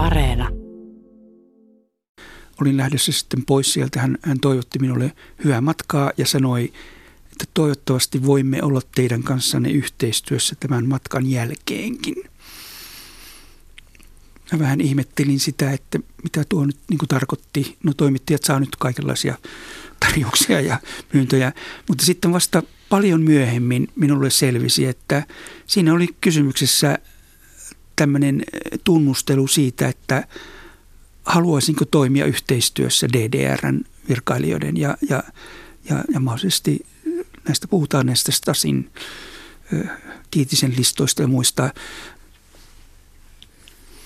[0.00, 0.50] Areena.
[2.60, 4.00] Olin lähdössä sitten pois sieltä.
[4.00, 5.12] Hän, hän toivotti minulle
[5.44, 6.72] hyvää matkaa ja sanoi,
[7.32, 12.16] että toivottavasti voimme olla teidän kanssanne yhteistyössä tämän matkan jälkeenkin.
[14.52, 17.76] Mä vähän ihmettelin sitä, että mitä tuo nyt niin tarkoitti.
[17.84, 19.38] No toimittajat saa nyt kaikenlaisia
[20.00, 20.78] tarjouksia ja
[21.12, 21.52] myyntöjä,
[21.88, 25.26] mutta sitten vasta paljon myöhemmin minulle selvisi, että
[25.66, 26.98] siinä oli kysymyksessä
[28.00, 28.42] tämmöinen
[28.84, 30.26] tunnustelu siitä, että
[31.24, 35.22] haluaisinko toimia yhteistyössä DDRn virkailijoiden ja, ja,
[35.90, 36.86] ja, ja mahdollisesti
[37.48, 38.90] näistä puhutaan näistä Stasin
[40.30, 41.70] kiitisen listoista ja muista.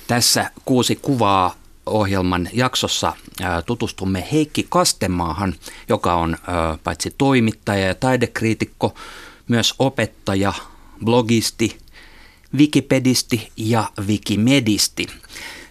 [0.06, 1.56] Tässä kuusi kuvaa
[1.86, 3.12] ohjelman jaksossa
[3.66, 5.54] tutustumme Heikki Kastemaahan,
[5.88, 6.36] joka on
[6.84, 8.94] paitsi toimittaja ja taidekriitikko,
[9.48, 10.52] myös opettaja,
[11.04, 11.83] blogisti,
[12.56, 15.06] wikipedisti ja wikimedisti.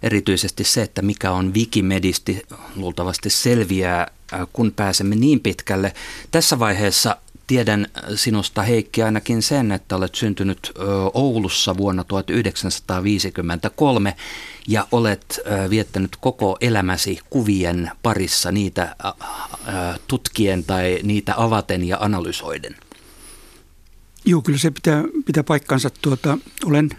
[0.03, 2.41] Erityisesti se, että mikä on wikimedisti,
[2.75, 4.07] luultavasti selviää,
[4.53, 5.93] kun pääsemme niin pitkälle.
[6.31, 10.71] Tässä vaiheessa tiedän sinusta Heikki ainakin sen, että olet syntynyt
[11.13, 14.15] Oulussa vuonna 1953
[14.67, 18.95] ja olet viettänyt koko elämäsi kuvien parissa niitä
[20.07, 22.75] tutkien tai niitä avaten ja analysoiden.
[24.25, 25.89] Joo, kyllä se pitää, pitää paikkansa.
[26.01, 26.89] Tuota, olen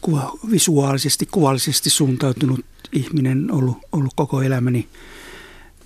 [0.00, 2.60] kuva, visuaalisesti, kuvallisesti suuntautunut
[2.92, 4.88] ihminen ollut, ollut koko elämäni.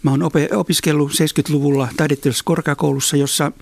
[0.03, 0.23] Mä oon
[0.57, 3.53] opiskellut 70-luvulla taidetteellisessa korkeakoulussa, jossa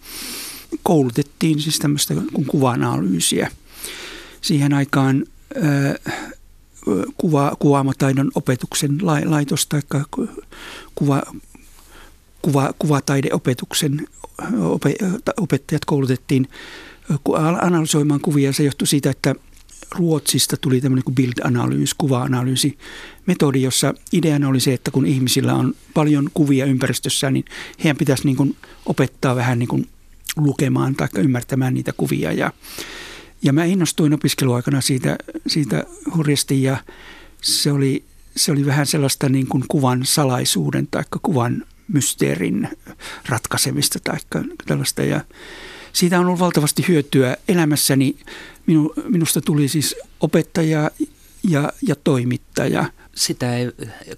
[0.83, 3.51] koulutettiin siis tämmöistä kuin kuva-analyysiä.
[4.41, 5.27] Siihen aikaan
[7.17, 9.83] kuva, kuvaamataidon opetuksen laitos tai
[10.95, 11.23] kuva,
[12.43, 14.07] kuva, kuvataideopetuksen
[15.37, 16.49] opettajat koulutettiin
[17.61, 18.53] analysoimaan kuvia.
[18.53, 19.35] Se johtui siitä, että
[19.95, 22.79] Ruotsista tuli tämmöinen kuin build-analyys, kuva-analyysi
[23.27, 27.45] metodi, jossa ideana oli se, että kun ihmisillä on paljon kuvia ympäristössä, niin
[27.85, 29.89] heidän pitäisi niin kuin opettaa vähän niin kuin
[30.37, 32.33] lukemaan tai ymmärtämään niitä kuvia.
[32.33, 32.53] Ja,
[33.43, 35.17] ja mä innostuin opiskeluaikana siitä,
[35.47, 35.85] siitä
[36.17, 36.77] hurjasti ja
[37.43, 38.05] se oli,
[38.37, 42.69] se oli vähän sellaista niin kuin kuvan salaisuuden tai kuvan mysteerin
[43.29, 44.19] ratkaisemista tai
[44.67, 45.03] tällaista.
[45.03, 45.21] Ja
[45.93, 48.17] siitä on ollut valtavasti hyötyä elämässäni.
[48.67, 50.91] Minu, minusta tuli siis opettaja
[51.49, 52.85] ja, ja toimittaja.
[53.15, 53.71] Sitä ei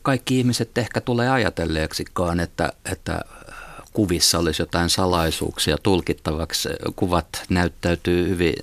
[0.02, 3.20] kaikki ihmiset ehkä tule ajatelleeksikaan, että, että
[3.92, 6.68] kuvissa olisi jotain salaisuuksia tulkittavaksi.
[6.96, 8.54] Kuvat näyttäytyy hyvin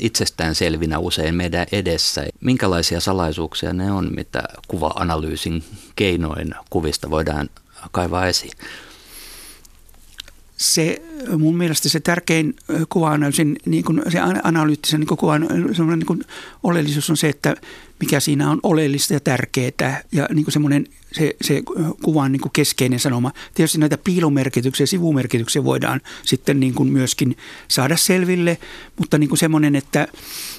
[0.00, 2.26] itsestäänselvinä usein meidän edessä.
[2.40, 5.64] Minkälaisia salaisuuksia ne on, mitä kuva-analyysin
[5.96, 7.48] keinoin kuvista voidaan
[7.92, 8.52] kaivaa esiin?
[10.58, 11.02] se
[11.38, 12.56] mun mielestä se tärkein
[12.88, 15.40] kuva-analyysin, niin kuin se analyyttisen niin kuvan
[15.98, 16.24] niin
[16.62, 17.56] oleellisuus on se, että
[18.00, 21.62] mikä siinä on oleellista ja tärkeää ja niin kuin semmoinen se, se
[22.02, 23.32] kuvan niin kuin keskeinen sanoma.
[23.54, 27.36] Tietysti näitä piilomerkityksiä, sivumerkityksiä voidaan sitten niin kuin myöskin
[27.68, 28.58] saada selville,
[28.98, 30.08] mutta niin kuin semmoinen, että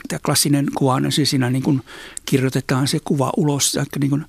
[0.08, 1.82] tämä klassinen kuva, siinä niin kuin
[2.26, 4.26] kirjoitetaan se kuva ulos, niin kuin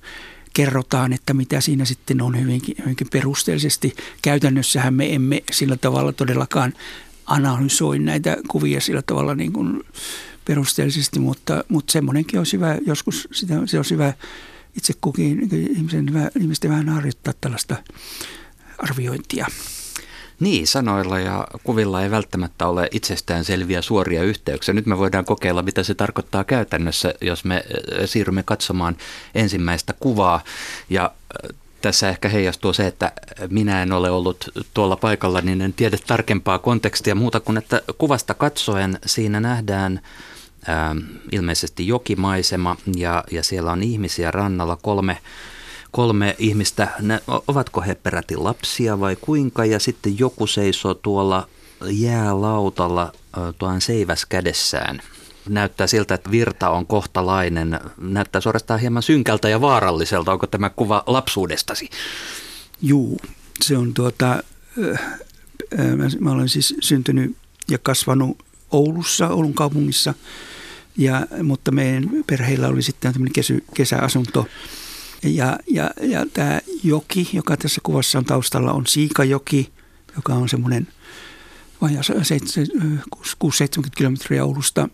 [0.53, 3.95] kerrotaan, että mitä siinä sitten on hyvinkin, hyvinkin perusteellisesti.
[4.21, 6.73] Käytännössähän me emme sillä tavalla todellakaan
[7.25, 9.83] analysoi näitä kuvia sillä tavalla niin kuin
[10.45, 14.13] perusteellisesti, mutta, mutta semmoinenkin olisi hyvä, joskus sitä, se olisi hyvä
[14.77, 16.05] itse kukin niin ihmisen,
[16.39, 17.75] ihmisten vähän harjoittaa tällaista
[18.77, 19.47] arviointia.
[20.41, 24.73] Niin, sanoilla ja kuvilla ei välttämättä ole itsestään selviä suoria yhteyksiä.
[24.73, 28.97] Nyt me voidaan kokeilla, mitä se tarkoittaa käytännössä, jos me äh, siirrymme katsomaan
[29.35, 30.43] ensimmäistä kuvaa.
[30.89, 33.11] Ja äh, tässä ehkä heijastuu se, että
[33.49, 38.33] minä en ole ollut tuolla paikalla, niin en tiedä tarkempaa kontekstia muuta kuin, että kuvasta
[38.33, 40.01] katsoen siinä nähdään
[40.67, 40.99] ää, ähm,
[41.31, 45.17] ilmeisesti jokimaisema ja, ja siellä on ihmisiä rannalla kolme
[45.91, 51.47] kolme ihmistä, ne, ovatko he peräti lapsia vai kuinka, ja sitten joku seisoo tuolla
[51.89, 53.13] jäälautalla
[53.57, 55.01] tuon seiväs kädessään.
[55.49, 57.79] Näyttää siltä, että virta on kohtalainen.
[57.97, 60.31] Näyttää suorastaan hieman synkältä ja vaaralliselta.
[60.31, 61.89] Onko tämä kuva lapsuudestasi?
[62.81, 63.19] Juu,
[63.61, 64.43] se on tuota,
[66.19, 67.37] mä olen siis syntynyt
[67.71, 68.37] ja kasvanut
[68.71, 70.13] Oulussa, Oulun kaupungissa,
[70.97, 73.33] ja, mutta meidän perheillä oli sitten tämmöinen
[73.75, 74.45] kesäasunto
[75.23, 79.71] ja, ja, ja tämä joki, joka tässä kuvassa on taustalla, on Siikajoki,
[80.15, 80.87] joka on semmoinen
[81.81, 84.89] vajaa 6-70 kilometriä Oulusta.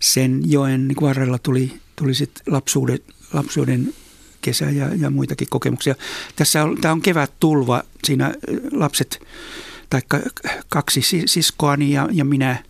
[0.00, 2.98] Sen joen niin varrella tuli, tuli sit lapsuuden,
[3.32, 3.94] lapsuuden
[4.40, 5.94] kesä ja, ja muitakin kokemuksia.
[6.36, 8.34] Tässä on, tämä on kevät tulva, siinä
[8.72, 9.20] lapset,
[9.90, 10.00] tai
[10.68, 12.62] kaksi siskoani ja, ja minä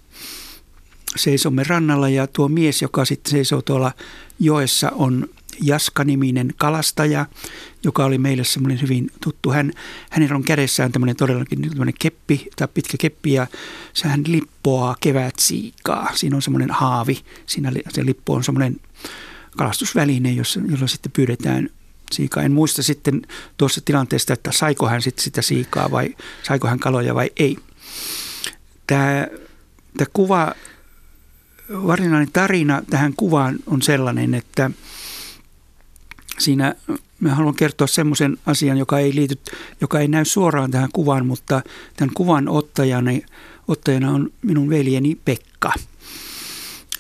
[1.17, 3.93] seisomme rannalla ja tuo mies, joka sitten seisoo tuolla
[4.41, 5.29] joessa, on
[5.63, 7.27] Jaska-niminen kalastaja,
[7.85, 9.51] joka oli meille semmoinen hyvin tuttu.
[9.51, 9.73] Hän,
[10.11, 13.47] hänellä on kädessään tämmöinen todellakin tämmöinen keppi tai pitkä keppi ja
[14.05, 16.11] hän lippoaa kevät siikaa.
[16.15, 18.81] Siinä on semmoinen haavi, siinä se lippo on semmoinen
[19.57, 21.71] kalastusväline, jossa, jolla sitten pyydetään
[22.13, 22.43] siikaa.
[22.43, 23.23] En muista sitten
[23.57, 27.57] tuossa tilanteesta, että saiko hän sitten sitä siikaa vai saiko hän kaloja vai ei.
[28.87, 29.27] Tämä,
[29.97, 30.55] tämä kuva,
[31.71, 34.71] varsinainen tarina tähän kuvaan on sellainen, että
[36.39, 36.75] siinä
[37.21, 39.39] mä haluan kertoa semmoisen asian, joka ei, liity,
[39.81, 41.63] joka ei näy suoraan tähän kuvaan, mutta
[41.97, 43.11] tämän kuvan ottajana,
[43.69, 45.73] ottajana on minun veljeni Pekka–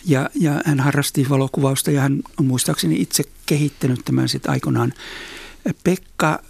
[0.06, 4.92] ja, ja hän harrasti valokuvausta ja hän on muistaakseni itse kehittänyt tämän sitten aikoinaan.
[5.84, 6.42] Pekka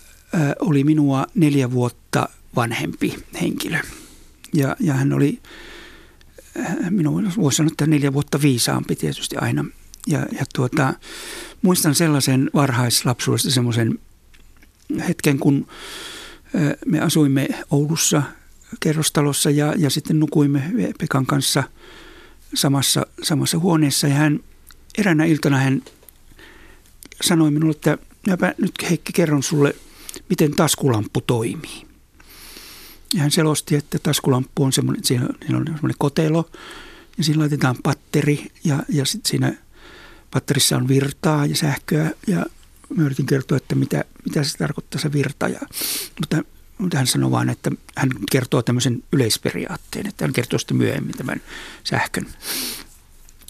[0.61, 3.79] oli minua neljä vuotta vanhempi henkilö.
[4.55, 5.39] Ja, ja hän oli,
[6.91, 9.65] minun voisi sanoa, että neljä vuotta viisaampi tietysti aina.
[10.07, 10.95] Ja, ja tuota,
[11.67, 13.99] muistan sellaisen varhaislapsuudesta semmoisen
[15.09, 15.67] hetken, kun
[16.87, 18.23] me asuimme Oulussa
[18.81, 20.63] kerrostalossa ja, ja sitten nukuimme
[20.99, 21.65] Pekan kanssa–
[22.55, 24.41] samassa, samassa huoneessa ja hän
[24.99, 25.83] eräänä iltana hän
[27.23, 29.77] sanoi minulle, että minäpä nyt Heikki kerron sulle,
[30.31, 31.87] miten taskulamppu toimii.
[33.15, 36.51] Ja hän selosti, että taskulamppu on semmoinen, siinä on semmoinen kotelo
[37.19, 39.55] ja siinä laitetaan patteri ja, ja sitten siinä
[40.37, 42.47] patterissa on virtaa ja sähköä ja
[42.97, 45.49] mä yritin kertoa, että mitä, mitä se tarkoittaa se virta.
[45.49, 45.61] Ja,
[46.21, 46.43] mutta
[46.79, 51.41] mutta hän sanoi vain, että hän kertoo tämmöisen yleisperiaatteen, että hän kertoo sitten myöhemmin tämän
[51.85, 52.27] sähkön.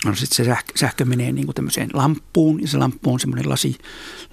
[0.05, 3.49] No sitten se sähkö, sähkö menee niin kuin tämmöiseen lamppuun ja se lamppu on semmoinen
[3.49, 3.79] lasi,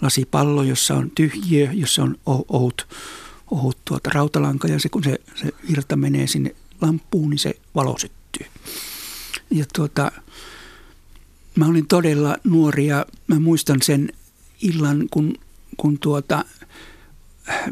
[0.01, 2.88] lasipallo, jossa on tyhjiö, jossa on ohut,
[3.51, 7.97] ohut tuota rautalanka ja se, kun se, se virta menee sinne lamppuun, niin se valo
[8.00, 8.45] syttyy.
[9.51, 10.11] Ja tuota,
[11.55, 14.09] mä olin todella nuori ja mä muistan sen
[14.61, 15.35] illan, kun,
[15.77, 16.45] kun tuota,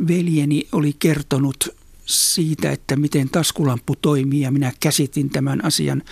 [0.07, 1.69] veljeni oli kertonut
[2.05, 6.03] siitä, että miten taskulamppu toimii ja minä käsitin tämän asian.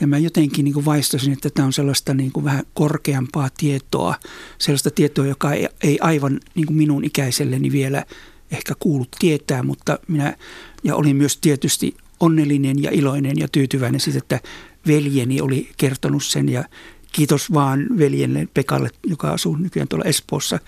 [0.00, 4.14] Ja mä jotenkin niin kuin vaistosin, että tämä on sellaista niin kuin vähän korkeampaa tietoa,
[4.58, 8.04] sellaista tietoa, joka ei, ei aivan niin kuin minun ikäiselleni vielä
[8.50, 10.36] ehkä kuulu tietää, mutta minä,
[10.84, 14.40] ja olin myös tietysti onnellinen ja iloinen ja tyytyväinen siitä, että
[14.86, 16.64] veljeni oli kertonut sen ja
[17.12, 20.58] kiitos vaan veljelle Pekalle, joka asuu nykyään tuolla Espoossa,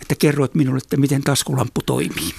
[0.00, 2.34] että kerroit minulle, että miten taskulamppu toimii.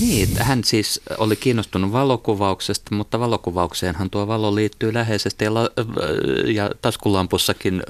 [0.00, 5.70] Niin, hän siis oli kiinnostunut valokuvauksesta, mutta valokuvaukseenhan tuo valo liittyy läheisesti ja, la-
[6.54, 7.82] ja taskulampussakin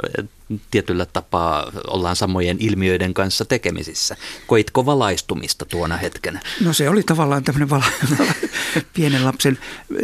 [0.70, 4.16] tietyllä tapaa ollaan samojen ilmiöiden kanssa tekemisissä.
[4.46, 6.40] Koitko valaistumista tuona hetkenä?
[6.60, 7.84] No se oli tavallaan tämmöinen vala,
[8.94, 9.58] pienen lapsen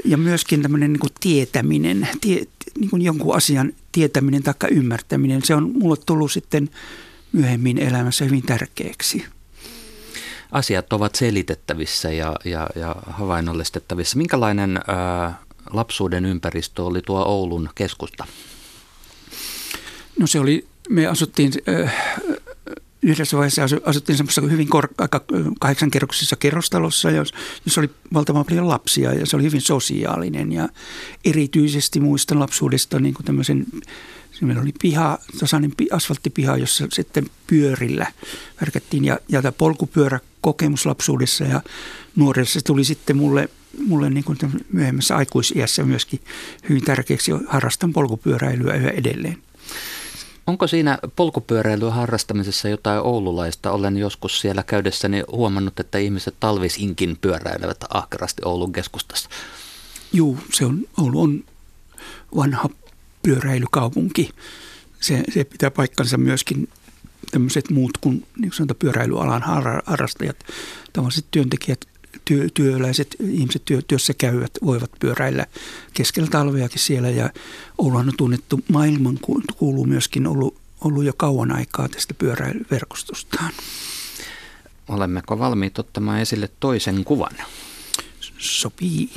[0.04, 2.46] ja myöskin tämmöinen niin tietäminen, tie,
[2.76, 5.42] niin kuin jonkun asian tietäminen tai ymmärtäminen.
[5.44, 6.70] Se on mulle tullut sitten
[7.32, 9.24] myöhemmin elämässä hyvin tärkeäksi
[10.52, 14.18] asiat ovat selitettävissä ja, ja, ja havainnollistettavissa.
[14.18, 15.38] Minkälainen ää,
[15.72, 18.26] lapsuuden ympäristö oli tuo Oulun keskusta?
[20.18, 21.94] No se oli, me asuttiin äh,
[23.06, 25.20] yhdessä vaiheessa asuttiin semmoisessa hyvin kor- aika
[25.60, 30.68] kahdeksankerroksisessa kerrostalossa, jossa oli valtavan paljon lapsia ja se oli hyvin sosiaalinen ja
[31.24, 33.66] erityisesti muistan lapsuudesta niin kuin tämmöisen
[34.40, 38.06] Meillä oli piha, tasainen asfalttipiha, jossa sitten pyörillä
[38.60, 41.62] värkättiin ja, ja tämä polkupyörä kokemus lapsuudessa ja
[42.16, 43.48] nuoressa tuli sitten mulle,
[43.86, 44.38] mulle niin kuin
[44.72, 46.20] myöhemmässä aikuisiässä myöskin
[46.68, 47.32] hyvin tärkeäksi.
[47.48, 49.36] Harrastan polkupyöräilyä yhä edelleen.
[50.46, 53.70] Onko siinä polkupyöräilyä harrastamisessa jotain oululaista?
[53.70, 59.28] Olen joskus siellä käydessäni huomannut, että ihmiset talvisinkin pyöräilevät ahkerasti Oulun keskustassa.
[60.12, 61.44] Juu, se on, Oulu on
[62.36, 62.68] vanha
[63.22, 64.30] pyöräilykaupunki.
[65.00, 66.68] Se, se pitää paikkansa myöskin
[67.30, 69.42] tämmöiset muut kuin niin sanotaan, pyöräilyalan
[69.86, 70.36] harrastajat,
[70.92, 71.80] tavalliset työntekijät,
[72.26, 75.46] työ, työläiset ihmiset työ, työssä käyvät voivat pyöräillä
[75.94, 77.30] keskellä talveakin siellä ja
[77.78, 79.18] ollaan tunnettu maailman
[79.56, 83.52] kuuluu myöskin ollut, ollut jo kauan aikaa tästä pyöräilyverkostostaan.
[84.88, 87.36] Olemmeko valmiit ottamaan esille toisen kuvan?
[88.38, 89.10] Sopii.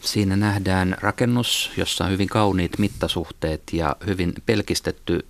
[0.00, 5.26] Siinä nähdään rakennus, jossa on hyvin kauniit mittasuhteet ja hyvin pelkistetty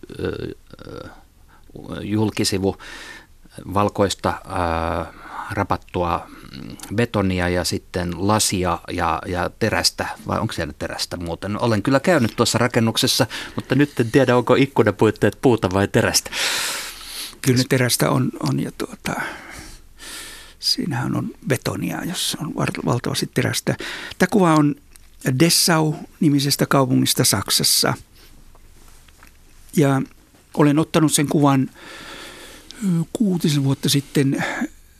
[2.02, 2.76] julkisivu,
[3.74, 4.34] valkoista
[5.50, 6.30] rapattua
[6.94, 11.62] betonia ja sitten lasia ja, ja terästä, vai onko siellä terästä muuten?
[11.62, 16.30] Olen kyllä käynyt tuossa rakennuksessa, mutta nyt en tiedä, onko ikkunapuitteet puuta vai terästä.
[17.42, 19.14] Kyllä terästä on, on ja tuota,
[20.62, 22.54] Siinähän on betonia, jossa on
[22.84, 23.76] valtavasti terästä.
[24.18, 24.74] Tämä kuva on
[25.38, 27.94] Dessau-nimisestä kaupungista Saksassa.
[29.76, 30.02] Ja
[30.54, 31.70] olen ottanut sen kuvan
[33.12, 34.44] kuutisen vuotta sitten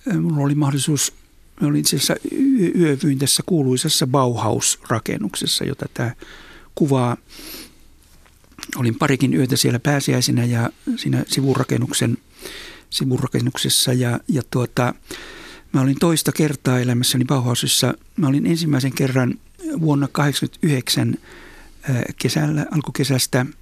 [0.07, 1.13] minulla oli mahdollisuus,
[1.67, 2.17] olin itse asiassa
[2.79, 6.11] yövyin tässä kuuluisassa Bauhaus-rakennuksessa, jota tämä
[6.75, 7.17] kuvaa.
[8.77, 12.19] Olin parikin yötä siellä pääsiäisenä ja siinä sivurakennuksen,
[12.91, 14.95] sivurakennuksessa ja, ja tuota,
[15.73, 17.95] mä olin toista kertaa elämässäni Bauhausissa.
[18.17, 19.35] Mä olin ensimmäisen kerran
[19.81, 21.15] vuonna 1989
[22.17, 23.47] kesällä, alkukesästä–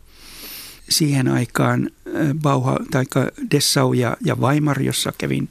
[0.90, 1.90] siihen aikaan
[2.42, 3.04] Bauha, tai
[3.50, 5.48] Dessau ja, ja Weimar, jossa kävin,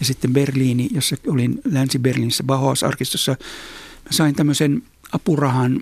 [0.00, 3.36] ja sitten Berliini, jossa olin Länsi-Berliinissä Bauhaus-arkistossa.
[4.04, 4.82] Mä sain tämmöisen
[5.12, 5.80] apurahan,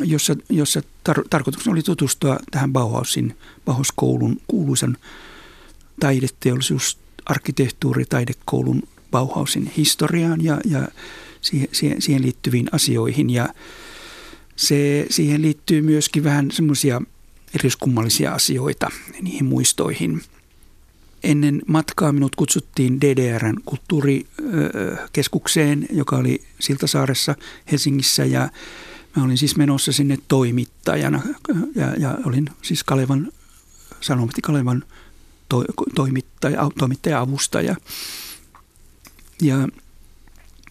[0.00, 4.96] jossa, jossa tar- tarkoituksena oli tutustua tähän Bauhausin, Bauhauskoulun kuuluisan
[6.00, 10.88] taideteollisuus, arkkitehtuuri, taidekoulun Bauhausin historiaan ja, ja
[11.40, 13.30] siihen, siihen, siihen liittyviin asioihin.
[13.30, 13.48] Ja
[14.56, 17.02] se, siihen liittyy myöskin vähän semmoisia–
[17.54, 18.90] eriskummallisia asioita
[19.22, 20.22] niihin muistoihin.
[21.22, 27.34] Ennen matkaa minut kutsuttiin DDRn kulttuurikeskukseen, joka oli Siltasaaressa
[27.72, 28.48] Helsingissä ja
[29.16, 31.22] mä olin siis menossa sinne toimittajana
[31.74, 33.32] ja, ja olin siis Kalevan,
[34.00, 34.84] Sanomatti Kalevan
[35.48, 37.76] to, toimittaja, toimittaja-avustaja.
[39.42, 39.68] Ja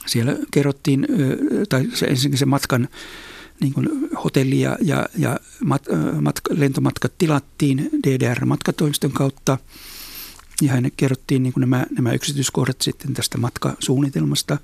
[0.06, 1.08] siellä kerrottiin,
[1.70, 2.88] tai se ensinnäkin se matkan
[3.62, 3.74] niin
[4.24, 5.86] hotelli ja, ja, ja mat,
[6.22, 9.58] matka, lentomatkat tilattiin DDR-matkatoimiston kautta.
[10.62, 14.58] Ja hänen kerrottiin niin nämä, nämä yksityiskohdat sitten tästä matkasuunnitelmasta.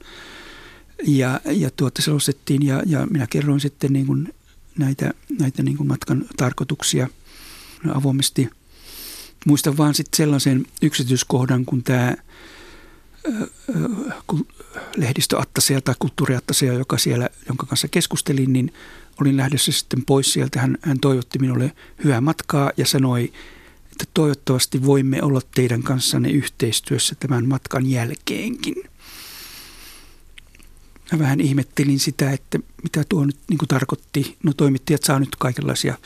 [1.08, 4.34] Ja, ja tuota selostettiin ja, ja minä kerroin sitten niin kuin
[4.78, 7.08] näitä, näitä niin kuin matkan tarkoituksia
[7.94, 8.50] avoimesti.
[9.46, 12.16] Muistan vaan sitten sellaisen yksityiskohdan, kun tämä
[14.96, 18.74] lehdistöattasia tai kulttuuriattasia, joka siellä, jonka kanssa keskustelin, niin
[19.22, 20.60] olin lähdössä sitten pois sieltä.
[20.62, 21.72] Hän, hän toivotti minulle
[22.04, 23.34] hyvää matkaa ja sanoi,
[23.92, 28.76] että toivottavasti voimme olla teidän kanssanne yhteistyössä tämän matkan jälkeenkin.
[31.12, 34.38] Mä vähän ihmettelin sitä, että mitä tuo nyt niin tarkoitti.
[34.44, 35.98] No toimittajat saa nyt kaikenlaisia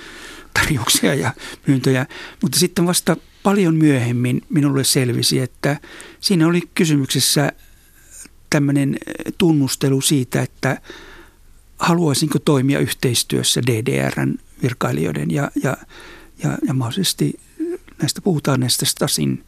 [0.53, 1.33] tarjouksia ja
[1.67, 2.05] myyntöjä,
[2.41, 5.79] mutta sitten vasta paljon myöhemmin minulle selvisi, että
[6.19, 7.51] siinä oli kysymyksessä
[8.49, 8.97] tämmöinen
[9.37, 10.81] tunnustelu siitä, että
[11.79, 15.77] haluaisinko toimia yhteistyössä DDRn virkailijoiden ja, ja,
[16.43, 17.39] ja, ja mahdollisesti
[18.01, 19.43] näistä puhutaan näistä Stasin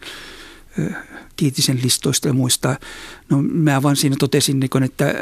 [1.36, 2.80] kiitisen listoista ja muista.
[3.30, 5.14] No mä vaan siinä totesin, että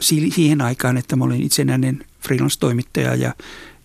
[0.00, 3.34] siihen aikaan, että mä olin itsenäinen freelance-toimittaja ja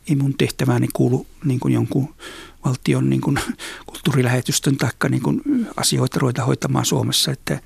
[0.09, 2.13] ei mun tehtävääni kuulu niin kuin jonkun
[2.65, 3.39] valtion niin kuin
[3.85, 5.41] kulttuurilähetystön tai niin kuin
[5.77, 7.59] asioita ruveta hoitamaan Suomessa, että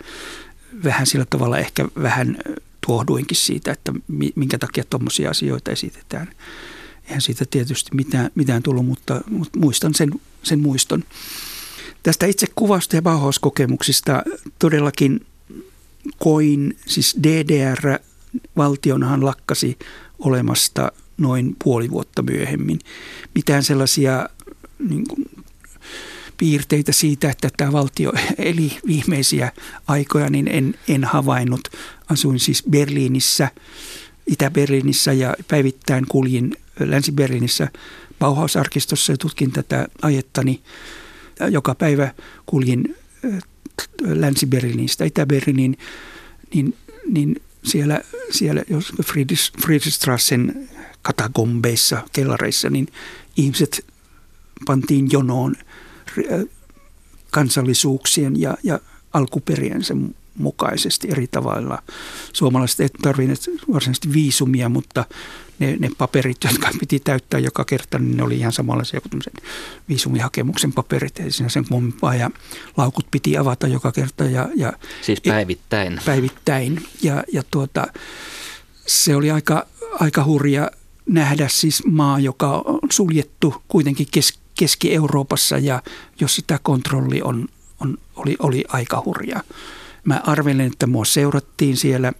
[0.84, 2.38] vähän sillä tavalla ehkä vähän
[2.86, 3.94] tuohduinkin siitä, että
[4.36, 6.27] minkä takia tuommoisia asioita esitetään.
[7.06, 10.12] Eihän siitä tietysti mitään, mitään tullut, mutta, mutta muistan sen,
[10.44, 11.04] sen muiston.
[12.04, 14.24] Tästä itse kuvasta ja Bauhaus-kokemuksista
[14.60, 15.25] todellakin
[16.18, 18.00] koin, siis DDR
[18.58, 19.77] valtionahan lakkasi
[20.20, 22.80] olemasta noin puoli vuotta myöhemmin.
[23.36, 24.30] Mitään sellaisia
[24.79, 25.25] niin kuin,
[26.38, 29.51] piirteitä siitä, että tämä valtio eli viimeisiä
[29.88, 31.67] aikoja, niin en, en havainnut.
[32.10, 33.51] Asuin siis Berliinissä,
[34.27, 37.67] Itä-Berliinissä ja päivittäin kuljin Länsi-Berliinissä
[38.19, 40.62] Bauhaus-arkistossa ja tutkin tätä ajettani.
[41.50, 42.13] Joka päivä
[42.46, 43.39] kuljin äh,
[44.01, 45.77] Länsi-Berliinistä Itä-Berliiniin,
[46.53, 46.77] niin,
[47.10, 48.93] niin siellä, siellä jos
[49.62, 50.69] Friedrichstrassen
[51.01, 52.88] katakombeissa, kellareissa, niin
[53.38, 53.86] ihmiset
[54.66, 55.56] pantiin jonoon
[57.32, 58.80] kansallisuuksien ja, ja
[59.14, 59.94] alkuperiensä
[60.38, 61.84] mukaisesti eri tavalla.
[62.34, 65.06] Suomalaiset eivät tarvinneet varsinaisesti viisumia, mutta
[65.60, 69.22] ne, ne paperit, jotka piti täyttää joka kerta, niin ne oli ihan samanlaisia kuin
[69.90, 71.20] viisumihakemuksen paperit.
[71.20, 72.32] Ei siinä sen kummempaa ja
[72.78, 74.24] laukut piti avata joka kerta.
[74.24, 76.00] Ja, ja siis päivittäin.
[76.06, 76.86] Päivittäin.
[77.02, 77.88] Ja, ja tuota,
[78.88, 79.68] se oli aika,
[80.00, 80.72] aika hurja
[81.06, 85.82] nähdä siis maa, joka on suljettu kuitenkin kes, Keski-Euroopassa ja
[86.20, 87.48] jossa tämä kontrolli on,
[87.80, 89.44] on, oli, oli aika hurja.
[90.04, 92.14] Mä arvelen, että mua seurattiin siellä.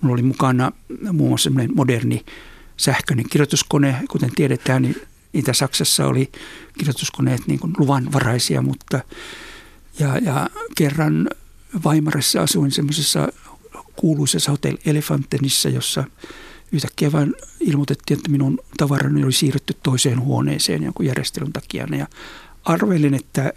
[0.00, 0.72] Mulla oli mukana
[1.12, 2.24] muun muassa moderni
[2.76, 3.96] sähköinen kirjoituskone.
[4.10, 4.96] Kuten tiedetään, niin
[5.34, 6.32] Itä-Saksassa oli
[6.78, 9.00] kirjoituskoneet niin kuin luvanvaraisia, mutta
[9.98, 11.30] ja, ja kerran
[11.84, 13.28] Weimarissa asuin semmoisessa
[13.96, 16.04] kuuluisessa Hotel Elefantenissa, jossa–
[16.72, 21.86] yhtäkkiä vain ilmoitettiin, että minun tavarani oli siirretty toiseen huoneeseen jonkun järjestelyn takia.
[21.98, 22.06] Ja
[22.64, 23.52] arvelin, että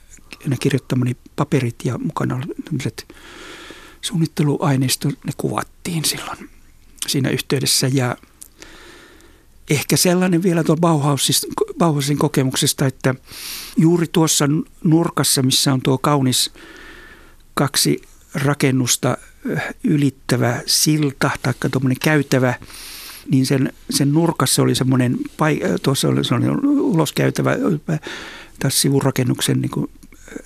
[0.48, 3.16] ne kirjoittamani paperit ja mukana tämmöiset
[4.02, 6.50] suunnitteluaineisto, ne kuvattiin silloin
[7.08, 7.88] siinä yhteydessä.
[7.94, 8.18] Ja
[9.70, 13.16] ehkä sellainen vielä Bauhausista, Bauhausin kokemuksesta, että
[13.78, 14.46] juuri tuossa
[14.84, 16.52] nurkassa, missä on tuo kaunis
[17.54, 18.02] kaksi
[18.34, 19.18] rakennusta
[19.84, 22.54] ylittävä silta tai tuommoinen käytävä,
[23.30, 25.18] niin sen, sen nurkassa oli semmoinen,
[25.84, 27.58] tuossa oli, se oli uloskäytävä
[28.60, 29.90] tässä sivurakennuksen niin kuin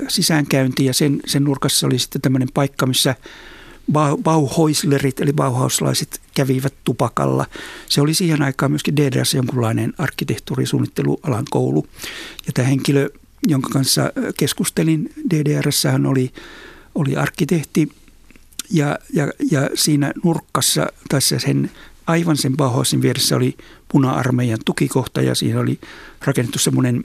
[0.07, 3.15] sisäänkäynti ja sen, sen nurkassa oli sitten tämmöinen paikka, missä
[4.23, 7.45] Bauhoislerit eli Bauhauslaiset kävivät tupakalla.
[7.89, 11.87] Se oli siihen aikaan myöskin DDRS jonkunlainen arkkitehtuurisuunnittelualan koulu.
[12.47, 13.09] Ja tämä henkilö,
[13.47, 16.31] jonka kanssa keskustelin DDRssä, hän oli,
[16.95, 17.91] oli arkkitehti
[18.71, 21.71] ja, ja, ja siinä nurkkassa, tässä sen
[22.07, 23.57] aivan sen Bauhausin vieressä oli
[23.87, 25.79] puna-armeijan tukikohta ja siinä oli
[26.25, 27.03] rakennettu semmoinen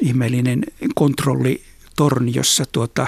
[0.00, 3.06] ihmeellinen kontrollitorni, jossa tuota,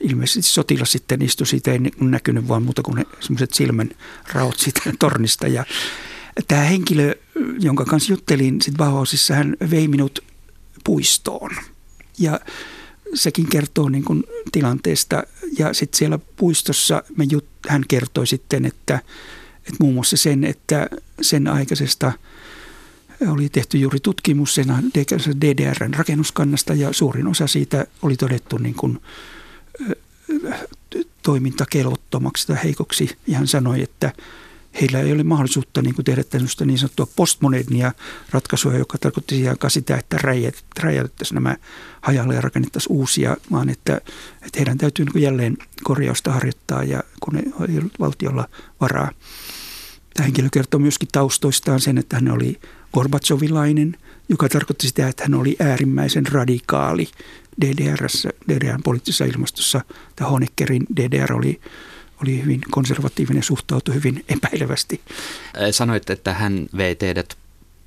[0.00, 3.90] ilmeisesti sotilas sitten istui siitä, ei näkynyt vaan muuta kuin semmoiset silmän
[4.32, 5.46] raot siitä tornista.
[5.46, 5.64] Ja
[6.48, 7.14] tämä henkilö,
[7.60, 10.24] jonka kanssa juttelin sitten Bauhausissa, hän vei minut
[10.84, 11.50] puistoon.
[12.18, 12.40] Ja
[13.14, 15.22] sekin kertoo niin kuin tilanteesta.
[15.58, 19.00] Ja sitten siellä puistossa me jut, hän kertoi sitten, että,
[19.68, 20.88] että muun muassa sen, että
[21.20, 22.12] sen aikaisesta
[23.28, 24.66] oli tehty juuri tutkimus sen
[25.40, 29.00] DDRn rakennuskannasta ja suurin osa siitä oli todettu niin kuin
[31.22, 33.16] toimintakelvottomaksi tai heikoksi.
[33.26, 34.12] Ja hän sanoi, että
[34.80, 37.92] heillä ei ole mahdollisuutta niin kuin tehdä tämmöistä niin sanottua postmodernia
[38.30, 40.18] ratkaisua, joka tarkoitti siihen sitä, että
[40.82, 41.56] räjäytettäisiin nämä
[42.00, 43.96] hajalle ja rakennettaisiin uusia, vaan että,
[44.42, 48.48] että heidän täytyy niin jälleen korjausta harjoittaa ja kun ei ole valtiolla
[48.80, 49.10] varaa.
[50.14, 52.60] Tämä henkilö kertoo myöskin taustoistaan sen, että hän oli
[52.94, 53.96] Gorbachovilainen,
[54.28, 57.08] joka tarkoitti sitä, että hän oli äärimmäisen radikaali
[57.60, 59.80] DDRssä, DDRn poliittisessa ilmastossa.
[60.16, 61.60] Tämä Honeckerin DDR oli,
[62.22, 65.00] oli hyvin konservatiivinen, suhtautui hyvin epäilevästi.
[65.70, 67.38] Sanoit, että hän vei teidät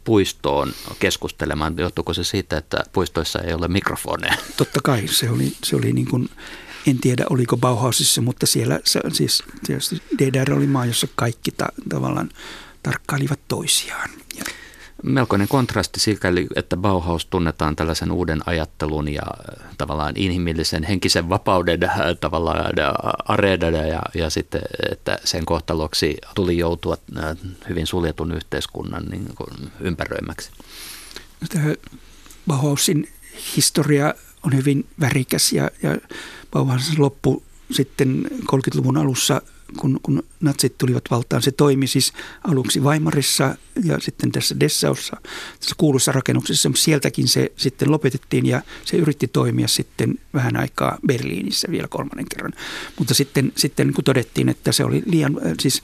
[0.03, 1.77] puistoon keskustelemaan.
[1.77, 4.33] Johtuuko se siitä, että puistoissa ei ole mikrofoneja?
[4.57, 5.07] Totta kai.
[5.07, 6.29] Se oli, se oli niin kuin,
[6.87, 8.79] en tiedä oliko Bauhausissa, mutta siellä
[9.11, 9.43] siis
[10.17, 12.29] DDR oli maa, jossa kaikki ta, tavallaan
[12.83, 14.09] tarkkailivat toisiaan.
[15.03, 21.83] Melkoinen kontrasti sikäli, että Bauhaus tunnetaan tällaisen uuden ajattelun ja äh, tavallaan inhimillisen henkisen vapauden
[21.83, 22.93] äh, tavallaan äh,
[23.27, 26.97] areena ja, ja sitten, että sen kohtaloksi tuli joutua
[27.69, 30.51] hyvin suljetun yhteiskunnan niin kuin ympäröimäksi.
[31.41, 31.73] No, tämä
[32.47, 33.09] Bauhausin
[33.55, 35.97] historia on hyvin värikäs ja, ja
[36.51, 39.41] Bauhausin loppu sitten 30-luvun alussa–
[39.77, 41.41] kun, kun natsit tulivat valtaan.
[41.41, 42.13] Se toimi siis
[42.47, 45.17] aluksi Weimarissa ja sitten tässä Dessaussa,
[45.59, 46.71] tässä kuulussa rakennuksessa.
[46.75, 52.53] Sieltäkin se sitten lopetettiin ja se yritti toimia sitten vähän aikaa Berliinissä vielä kolmannen kerran.
[52.99, 55.81] Mutta sitten, sitten kun todettiin, että se oli liian, äh, siis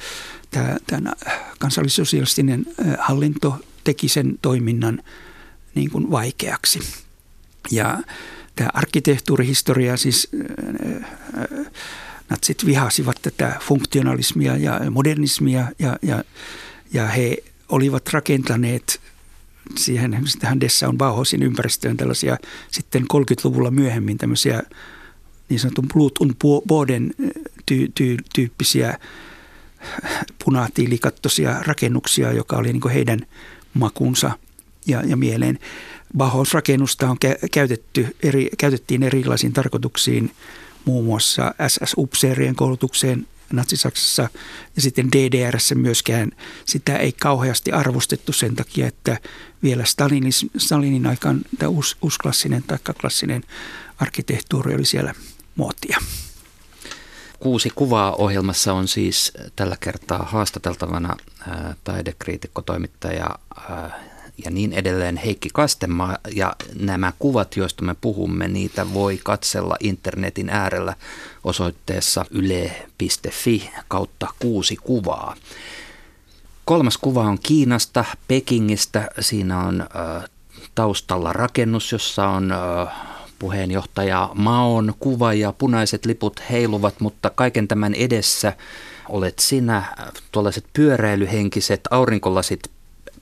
[0.52, 1.14] tämä, tämä
[1.60, 5.04] kansallissosialistinen äh, hallinto teki sen toiminnan
[5.76, 6.80] niin kuin vaikeaksi.
[7.72, 8.00] Ja
[8.56, 11.66] tämä arkkitehtuurihistoria siis äh,
[12.30, 16.24] natsit vihasivat tätä funktionalismia ja modernismia ja, ja,
[16.94, 17.38] ja he
[17.70, 19.02] olivat rakentaneet
[19.78, 22.38] siihen, tähän Dessaun Bauhausin ympäristöön tällaisia
[22.72, 24.64] sitten 30-luvulla myöhemmin tämmöisiä
[25.50, 26.34] niin sanotun Blut und
[26.68, 27.14] Boden
[27.66, 29.00] ty, ty, tyyppisiä
[30.46, 33.20] punatiilikattoisia rakennuksia, joka oli niin heidän
[33.74, 34.32] makunsa
[34.88, 35.60] ja, ja mieleen.
[36.18, 37.18] Bauhaus-rakennusta on
[37.52, 40.32] käytetty eri, käytettiin erilaisiin tarkoituksiin–
[40.86, 44.30] muun muassa SS-upseerien koulutukseen Natsi-Saksassa
[44.76, 46.32] ja sitten DDRssä myöskään
[46.66, 49.20] sitä ei kauheasti arvostettu sen takia, että
[49.64, 53.44] vielä Stalinin, Stalinin aikaan tämä us, usklassinen tai klassinen
[53.98, 55.14] arkkitehtuuri oli siellä
[55.56, 55.98] muotia.
[57.40, 61.16] Kuusi kuvaa ohjelmassa on siis tällä kertaa haastateltavana
[61.84, 63.30] taidekriitikko, toimittaja
[64.46, 66.18] ja niin edelleen Heikki Kastemaa.
[66.36, 70.96] Ja nämä kuvat, joista me puhumme, niitä voi katsella internetin äärellä
[71.44, 75.36] osoitteessa yle.fi kautta kuusi kuvaa.
[76.66, 79.10] Kolmas kuva on Kiinasta, Pekingistä.
[79.20, 79.88] Siinä on
[80.76, 82.54] taustalla rakennus, jossa on
[83.40, 88.54] puheenjohtaja Maon kuva ja punaiset liput heiluvat, mutta kaiken tämän edessä
[89.10, 89.84] olet sinä,
[90.32, 92.60] tuollaiset pyöräilyhenkiset aurinkolasit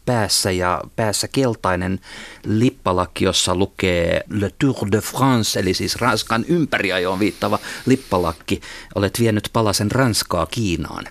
[0.06, 2.00] päässä ja päässä keltainen
[2.46, 8.62] lippalakki, jossa lukee Le Tour de France, eli siis Ranskan ympäriajoon viittava lippalakki.
[8.96, 11.06] Olet vienyt palasen Ranskaa Kiinaan.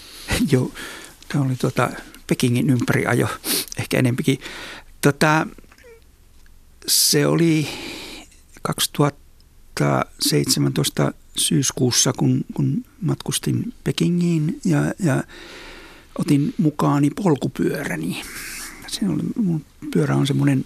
[0.52, 0.70] Joo,
[1.28, 1.90] tämä oli tuota
[2.26, 3.28] Pekingin ympäriajo,
[3.78, 4.38] ehkä enempikin.
[5.00, 5.46] Tota,
[6.86, 7.68] se oli
[8.62, 15.24] 2017 syyskuussa, kun, kun matkustin Pekingiin ja, ja
[16.18, 18.22] otin mukaani polkupyöräni.
[18.86, 20.64] Se oli, mun pyörä on semmoinen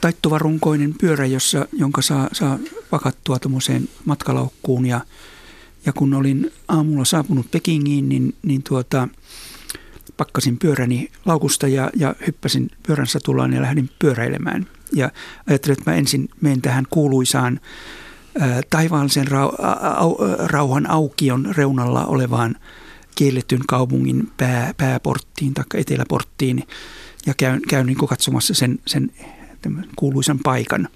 [0.00, 2.58] taittuva runkoinen pyörä, jossa, jonka saa, saa
[2.90, 4.86] pakattua tuommoiseen matkalaukkuun.
[4.86, 5.00] Ja,
[5.86, 9.08] ja kun olin aamulla saapunut Pekingiin, niin, niin tuota,
[10.16, 14.66] pakkasin pyöräni laukusta ja, ja hyppäsin pyörän satulaan ja lähdin pyöräilemään.
[14.92, 15.10] Ja
[15.46, 17.60] ajattelin, että mä ensin menen tähän kuuluisaan
[18.40, 19.50] ää, taivaallisen rau,
[19.96, 20.16] au,
[20.46, 22.56] rauhan aukion reunalla olevaan
[23.16, 26.62] kielletyn kaupungin pää, pääporttiin tai eteläporttiin
[27.26, 29.12] ja käyn, käyn niin katsomassa sen, sen
[29.96, 30.88] kuuluisan paikan.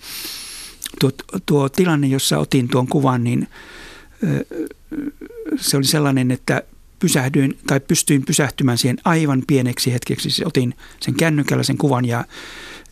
[1.00, 1.10] Tuo,
[1.46, 3.48] tuo tilanne, jossa otin tuon kuvan, niin
[5.56, 6.62] se oli sellainen, että
[6.98, 10.30] pysähdyin tai pystyin pysähtymään siihen aivan pieneksi hetkeksi.
[10.30, 12.24] Siis otin sen kännykällä sen kuvan ja,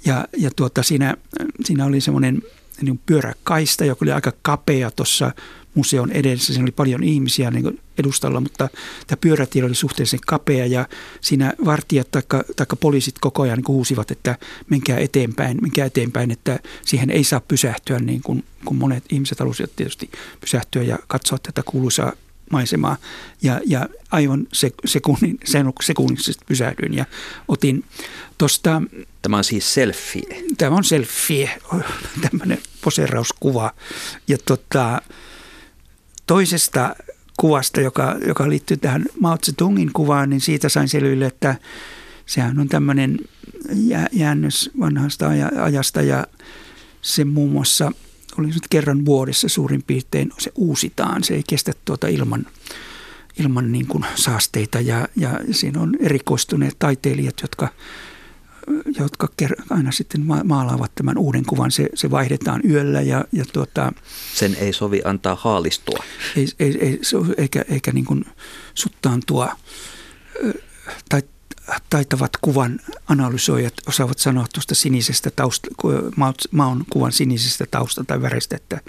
[0.04, 1.16] ja, ja tuota, siinä,
[1.64, 2.42] siinä oli semmoinen
[2.82, 5.32] niin pyöräkaista, joka oli aika kapea tuossa
[5.74, 6.52] museon edessä.
[6.52, 8.68] Siinä oli paljon ihmisiä niin edustalla, mutta
[9.06, 10.88] tämä pyörätie oli suhteellisen kapea ja
[11.20, 12.08] siinä vartijat
[12.56, 14.38] tai poliisit koko ajan niin huusivat, että
[14.70, 19.76] menkää eteenpäin, menkää eteenpäin, että siihen ei saa pysähtyä niin kuin, kun monet ihmiset halusivat
[19.76, 22.12] tietysti pysähtyä ja katsoa tätä kuuluisaa
[22.50, 22.96] maisemaa.
[23.42, 24.46] Ja, ja aivan
[24.84, 25.38] sekunnin,
[25.82, 27.04] sekunnissa pysähdyin ja
[27.48, 27.84] otin
[28.38, 28.82] tuosta...
[29.22, 30.42] Tämä on siis selfie.
[30.58, 31.50] Tämä on selfie,
[32.20, 33.74] tämmöinen poserauskuva.
[34.28, 35.02] Ja tota,
[36.26, 36.96] toisesta
[37.40, 41.56] kuvasta, joka, joka liittyy tähän Mao Tse-tungin kuvaan, niin siitä sain selville, että
[42.26, 43.18] sehän on tämmöinen
[44.12, 45.28] jäännös vanhasta
[45.62, 46.26] ajasta ja
[47.02, 47.92] se muun muassa
[48.38, 51.24] oli nyt kerran vuodessa suurin piirtein se uusitaan.
[51.24, 52.46] Se ei kestä tuota ilman,
[53.38, 57.68] ilman niin kuin saasteita ja, ja siinä on erikoistuneet taiteilijat, jotka
[58.98, 59.28] jotka
[59.70, 61.70] aina sitten maalaavat tämän uuden kuvan.
[61.70, 63.92] Se, se vaihdetaan yöllä ja, ja tuota,
[64.34, 66.04] Sen ei sovi antaa haalistua.
[66.36, 67.00] Ei, ei, ei,
[67.36, 68.24] eikä, eikä niin kuin
[68.74, 69.56] suttaantua.
[71.08, 71.22] Tai,
[71.90, 75.68] taitavat kuvan analysoijat osaavat sanoa tuosta sinisestä tausta,
[76.50, 78.80] maun kuvan sinisestä tausta tai väristä, että,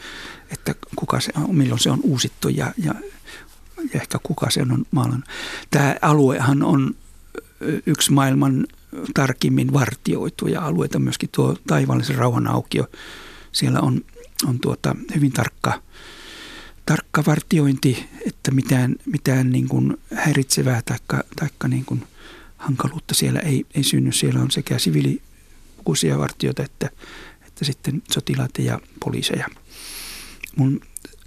[0.51, 2.95] että kuka se on, milloin se on uusittu ja, ja,
[3.93, 5.25] ja ehkä kuka se on maalannut.
[5.71, 6.95] Tämä aluehan on
[7.85, 8.67] yksi maailman
[9.13, 12.87] tarkimmin vartioituja alueita, myöskin tuo taivaallisen rauhan aukio.
[13.51, 14.01] Siellä on,
[14.47, 15.81] on tuota hyvin tarkka,
[16.85, 20.81] tarkka vartiointi, että mitään, mitään niin kuin häiritsevää
[21.35, 22.03] tai niin kuin
[22.57, 24.11] hankaluutta siellä ei, ei synny.
[24.11, 26.89] Siellä on sekä siviililukuisia vartioita että,
[27.47, 29.47] että sitten sotilaita ja poliiseja.
[30.55, 30.81] Mun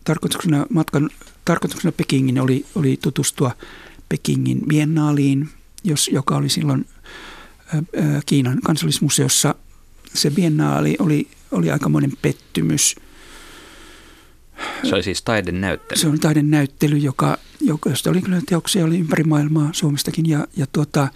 [0.04, 1.10] tarkoituksena, matkan
[1.44, 3.56] tarkoituksena Pekingin oli, oli tutustua
[4.08, 5.48] Pekingin biennaaliin,
[5.84, 6.86] jos, joka oli silloin
[8.26, 9.54] Kiinan kansallismuseossa.
[10.14, 12.96] Se biennaali oli, oli aikamoinen pettymys.
[14.84, 16.00] Se oli siis taidenäyttely.
[16.00, 20.28] Se on taidenäyttely, joka, joka, josta oli kyllä teoksia oli ympäri maailmaa Suomestakin.
[20.28, 21.08] Ja, ja tuota,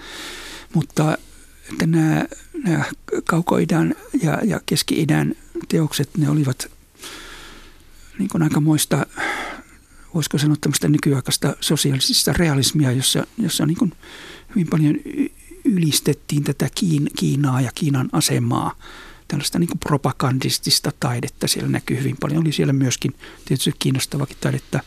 [0.75, 1.19] mutta
[1.73, 2.25] että nämä,
[2.65, 2.85] nämä
[3.25, 5.35] kaukoidän ja, ja keski-idän
[5.69, 6.71] teokset, ne olivat
[8.19, 9.07] niin kuin aikamoista,
[10.15, 13.93] voisiko sanoa tämmöistä nykyaikaista sosiaalisista realismia, jossa, jossa niin kuin
[14.49, 14.95] hyvin paljon
[15.67, 16.69] ylistettiin tätä
[17.17, 18.75] Kiinaa ja Kiinan asemaa,
[19.29, 21.49] tällaista niin propagandistista taidetta.
[21.49, 22.41] Siellä näkyy hyvin paljon.
[22.41, 24.81] Oli siellä myöskin tietysti kiinnostavakin taidetta.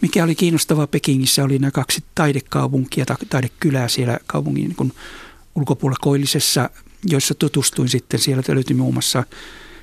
[0.00, 4.92] Mikä oli kiinnostavaa Pekingissä oli nämä kaksi taidekaupunkia tai taidekylää siellä kaupungin niin
[5.54, 6.70] ulkopuolella Koillisessa,
[7.04, 8.20] joissa tutustuin sitten.
[8.20, 9.24] Siellä löytyi muun muassa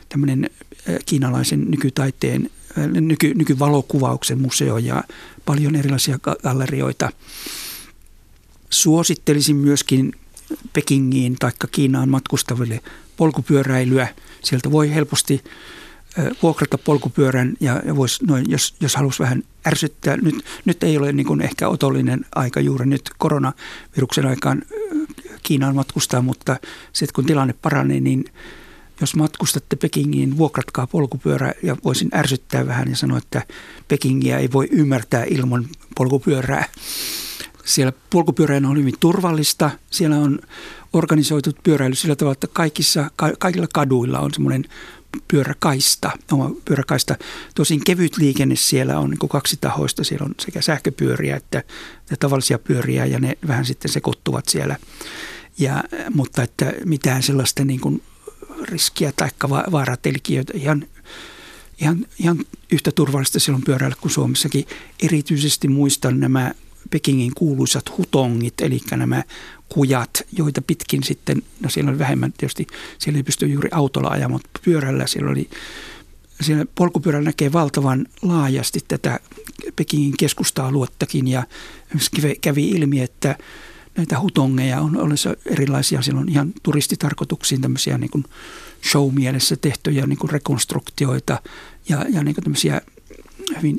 [0.10, 0.50] tämmöinen
[1.06, 2.50] kiinalaisen nykytaiteen,
[2.90, 5.04] nyky, nykyvalokuvauksen museo ja
[5.46, 7.10] paljon erilaisia gallerioita.
[8.70, 10.14] Suosittelisin myöskin
[10.74, 12.80] Pekingiin tai Kiinaan matkustaville
[13.18, 14.08] polkupyöräilyä.
[14.42, 15.44] Sieltä voi helposti
[16.44, 20.18] vuokrata polkupyörän ja, vois noin, jos, jos halusi vähän ärsyttää.
[20.18, 20.36] Nyt,
[20.66, 24.62] nyt ei ole niin kuin ehkä otollinen aika juuri nyt koronaviruksen aikaan
[25.44, 26.60] Kiinaan matkustaa, mutta
[26.94, 28.26] sitten kun tilanne paranee, niin
[29.02, 33.42] jos matkustatte Pekingiin, vuokratkaa polkupyörä ja voisin ärsyttää vähän ja sanoa, että
[33.88, 36.66] Pekingiä ei voi ymmärtää ilman polkupyörää.
[37.66, 39.72] Siellä polkupyöräily on hyvin turvallista.
[39.92, 40.40] Siellä on
[40.94, 44.66] organisoitu pyöräily sillä tavalla, että kaikissa, kaikilla kaduilla on semmoinen
[45.28, 47.16] pyöräkaista, oma pyöräkaista.
[47.56, 50.04] Tosin kevyt liikenne siellä on niin kaksi tahoista.
[50.04, 51.60] Siellä on sekä sähköpyöriä että,
[52.00, 54.76] että tavallisia pyöriä ja ne vähän sitten sekoittuvat siellä.
[55.58, 58.04] Ja, mutta että mitään sellaista niin kuin
[58.62, 60.88] riskiä tai vaaratelkijöitä ihan,
[61.82, 64.66] ihan, ihan yhtä turvallista silloin pyöräillä kuin Suomessakin.
[65.04, 66.52] Erityisesti muistan nämä
[66.90, 69.24] Pekingin kuuluisat hutongit, eli nämä
[69.70, 72.68] kujat, joita pitkin sitten, no siellä oli vähemmän tietysti,
[72.98, 75.50] siellä ei pysty juuri autolla ajamaan, mutta pyörällä siellä oli,
[76.42, 79.20] siellä polkupyörällä näkee valtavan laajasti tätä
[79.76, 81.44] Pekingin keskusta-aluettakin ja
[82.42, 83.36] kävi ilmi, että
[83.98, 88.26] näitä hutongeja on olemassa erilaisia, siellä on ihan turistitarkoituksiin tämmöisiä niin kuin
[88.92, 91.42] show-mielessä tehtyjä niin kuin rekonstruktioita
[91.90, 92.82] ja, ja niin kuin tämmöisiä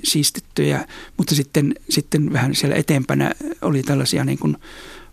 [0.04, 3.32] siistittyjä, mutta sitten, sitten vähän siellä eteenpänä
[3.62, 4.56] oli tällaisia niin kuin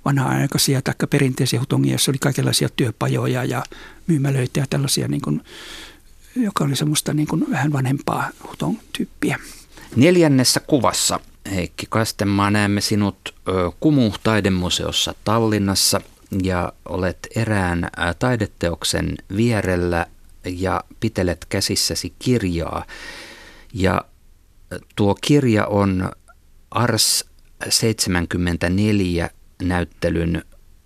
[0.06, 3.63] vanha-aikaisia tai perinteisiä hutongia, joissa oli kaikenlaisia työpajoja ja
[4.08, 5.41] myymälöitä ja tällaisia, niin kuin,
[6.36, 9.39] joka oli semmoista niin kuin vähän vanhempaa huton tyyppiä.
[9.95, 11.19] Neljännessä kuvassa,
[11.52, 13.36] Heikki Kastenmaa, näemme sinut
[13.80, 16.02] Kumu taidemuseossa Tallinnassa
[16.43, 20.06] ja olet erään taideteoksen vierellä
[20.45, 22.86] ja pitelet käsissäsi kirjaa.
[23.74, 24.02] Ja
[24.95, 26.12] tuo kirja on
[26.71, 27.25] Ars
[27.69, 29.29] 74
[29.63, 30.43] näyttelyn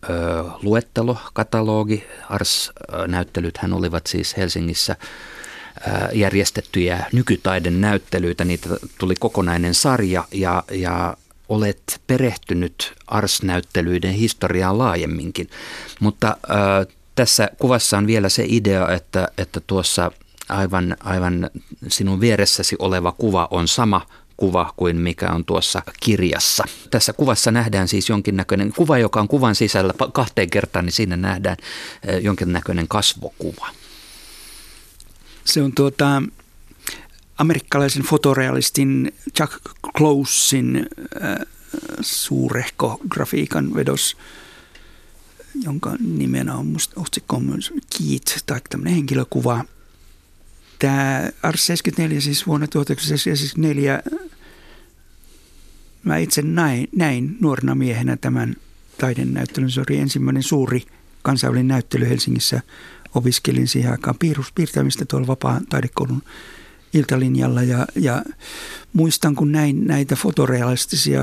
[0.10, 2.04] ö, luettelo, katalogi.
[2.30, 4.96] Ars-näyttelythän olivat siis Helsingissä
[6.14, 8.46] järjestettyjä nykytaiden näyttelyitä.
[8.46, 11.18] Niitä tuli kokonainen sarja ja, ja
[11.50, 15.50] olet perehtynyt Ars-näyttelyiden historiaan laajemminkin.
[16.00, 20.12] Mutta ö, tässä kuvassa on vielä se idea, että, että tuossa
[20.50, 21.50] aivan, aivan
[21.88, 24.02] sinun vieressäsi oleva kuva on sama
[24.38, 26.64] kuva kuin mikä on tuossa kirjassa.
[26.92, 31.58] Tässä kuvassa nähdään siis jonkinnäköinen kuva, joka on kuvan sisällä kahteen kertaan, niin siinä nähdään
[32.22, 33.70] jonkinnäköinen kasvokuva.
[35.46, 36.24] Se on tuota,
[37.38, 39.62] amerikkalaisen fotorealistin Chuck
[39.98, 40.86] Closein
[41.24, 41.38] äh,
[42.02, 44.18] suurehko grafiikan vedos,
[45.64, 47.62] jonka nimenä on musta otsikko on
[47.98, 49.66] Keith, tai tämmöinen henkilökuva.
[50.84, 54.04] Tämä Ars 74 siis vuonna 1974
[56.04, 58.56] mä itse näin, näin nuorena miehenä tämän
[58.98, 59.72] taidennäyttelyn.
[59.72, 60.84] Se oli ensimmäinen suuri
[61.22, 62.62] kansainvälinen näyttely Helsingissä.
[63.16, 64.16] Opiskelin siihen aikaan
[64.56, 66.24] piirtämistä tuolla vapaan taidekoulun
[66.94, 68.24] iltalinjalla ja, ja
[68.94, 71.22] muistan, kun näin näitä fotorealistisia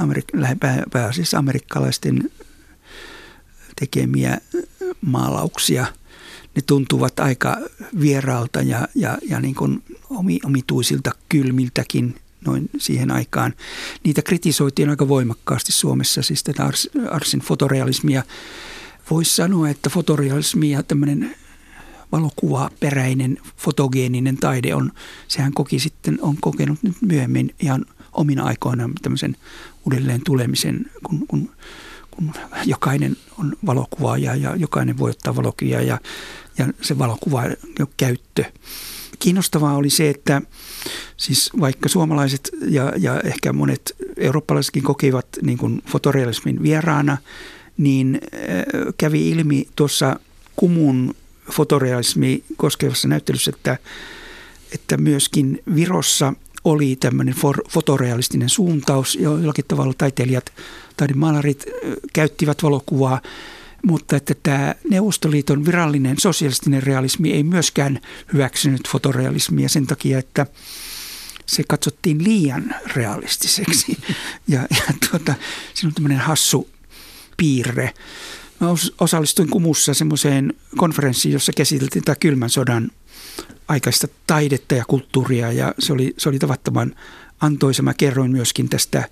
[0.00, 2.30] Amerik- pääasiassa amerikkalaisten
[3.80, 4.38] tekemiä
[5.00, 5.86] maalauksia.
[6.58, 7.56] Ne tuntuvat aika
[8.00, 9.82] vieraalta ja, ja, ja niin kuin
[10.44, 12.14] omituisilta kylmiltäkin
[12.46, 13.54] noin siihen aikaan.
[14.04, 18.22] Niitä kritisoitiin aika voimakkaasti Suomessa, siis tätä Ars, Arsin fotorealismia.
[19.10, 21.36] Voisi sanoa, että fotorealismi ja tämmöinen
[22.12, 24.92] valokuvaperäinen fotogeeninen taide on,
[25.28, 29.36] sehän koki sitten, on kokenut nyt myöhemmin ihan omina aikoinaan tämmöisen
[29.86, 31.50] uudelleen tulemisen, kun, kun,
[32.64, 35.98] jokainen on valokuvaaja ja jokainen voi ottaa valokuvia ja,
[36.58, 37.42] ja se valokuva
[37.96, 38.44] käyttö
[39.18, 40.42] kiinnostavaa oli se, että
[41.16, 47.16] siis vaikka suomalaiset ja, ja ehkä monet eurooppalaisetkin kokivat niin kuin fotorealismin vieraana,
[47.76, 48.40] niin äh,
[48.98, 50.20] kävi ilmi tuossa
[50.56, 51.14] Kumun
[51.52, 53.78] fotorealismi koskevassa näyttelyssä, että,
[54.74, 56.32] että myöskin Virossa
[56.64, 59.14] oli tämmöinen for, fotorealistinen suuntaus.
[59.14, 60.52] Jollakin tavalla taiteilijat,
[60.98, 61.64] taidemaalarit
[62.12, 63.20] käyttivät valokuvaa
[63.86, 68.00] mutta että tämä Neuvostoliiton virallinen sosialistinen realismi ei myöskään
[68.32, 70.46] hyväksynyt fotorealismia sen takia, että
[71.46, 73.98] se katsottiin liian realistiseksi.
[74.48, 75.34] Ja, ja tuota,
[75.74, 76.68] siinä on tämmöinen hassu
[77.36, 77.94] piirre.
[78.60, 78.68] Mä
[79.00, 82.90] osallistuin Kumussa semmoiseen konferenssiin, jossa käsiteltiin tämä kylmän sodan
[83.68, 86.94] aikaista taidetta ja kulttuuria ja se oli, se oli tavattoman
[87.40, 87.82] antoisa.
[87.82, 89.08] Mä kerroin myöskin tästä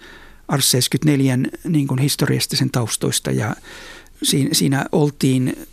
[0.48, 3.56] Ars 74 niin kuin historiasta sen taustoista ja
[4.22, 5.66] siinä, siinä oltiin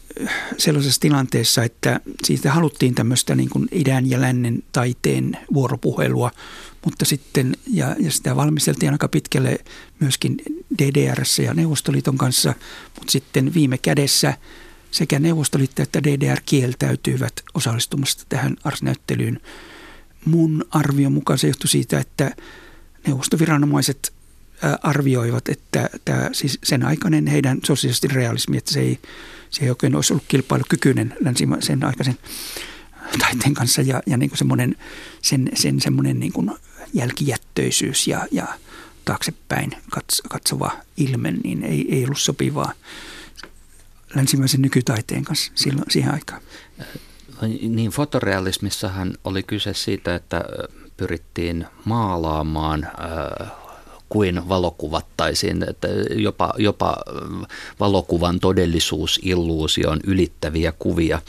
[0.57, 6.31] sellaisessa tilanteessa, että siitä haluttiin tämmöistä niin kuin idän ja lännen taiteen vuoropuhelua,
[6.85, 9.57] mutta sitten, ja, ja sitä valmisteltiin aika pitkälle
[9.99, 10.41] myöskin
[10.79, 12.53] DDRssä ja Neuvostoliiton kanssa,
[12.99, 14.37] mutta sitten viime kädessä
[14.91, 19.41] sekä Neuvostoliitto että DDR kieltäytyivät osallistumasta tähän arsnäyttelyyn.
[20.25, 22.35] Mun arvion mukaan se johtui siitä, että
[23.07, 24.13] neuvostoviranomaiset
[24.83, 28.99] arvioivat, että tämä, siis sen aikainen heidän sosiaalisesti realismi, että se ei,
[29.49, 32.17] se ei oikein olisi ollut kilpailukykyinen länsimaisen aikaisen
[33.19, 34.75] taiteen kanssa ja, ja niin kuin semmoinen,
[35.21, 36.51] sen, sen semmoinen niin kuin
[36.93, 38.47] jälkijättöisyys ja, ja
[39.05, 39.71] taaksepäin
[40.29, 42.73] katsova ilme, niin ei, ei ollut sopivaa
[44.15, 46.41] länsimaisen nykytaiteen kanssa silloin, siihen aikaan.
[47.69, 50.43] Niin fotorealismissahan oli kyse siitä, että
[50.97, 53.51] pyrittiin maalaamaan äh,
[54.13, 56.97] kuin valokuvattaisiin, että jopa, jopa
[57.79, 61.21] valokuvan todellisuus, illuusion ylittäviä kuvia.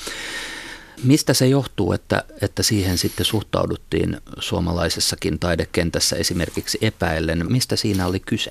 [1.04, 7.52] Mistä se johtuu, että, että siihen sitten suhtauduttiin suomalaisessakin taidekentässä esimerkiksi epäillen?
[7.52, 8.50] Mistä siinä oli kyse?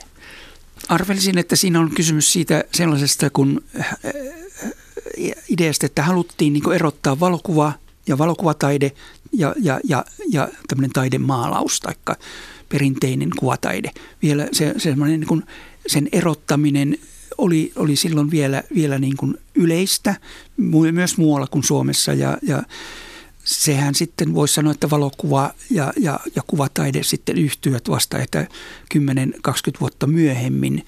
[0.89, 3.95] Arvelisin, että siinä on kysymys siitä sellaisesta kun äh,
[5.49, 7.73] ideasta, että haluttiin niin erottaa valokuva
[8.07, 8.91] ja valokuvataide
[9.33, 11.93] ja, ja, ja, ja tämmöinen taidemaalaus tai
[12.73, 13.91] perinteinen kuvataide.
[14.21, 15.43] Vielä se, semmoinen niin kuin
[15.87, 16.97] sen erottaminen
[17.37, 20.15] oli, oli silloin vielä, vielä niin kuin yleistä,
[20.91, 22.63] myös muualla kuin Suomessa ja, ja
[23.43, 28.47] sehän sitten voisi sanoa, että valokuva ja, ja, ja kuvataide sitten yhtyvät vasta, että
[28.95, 28.99] 10-20
[29.79, 30.85] vuotta myöhemmin,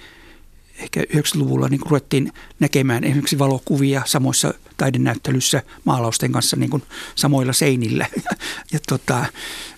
[0.78, 6.84] ehkä 90-luvulla niin ruvettiin näkemään esimerkiksi valokuvia samoissa taidenäyttelyssä maalausten kanssa niin kuin
[7.16, 8.08] samoilla seinillä.
[8.74, 9.26] Ja tota,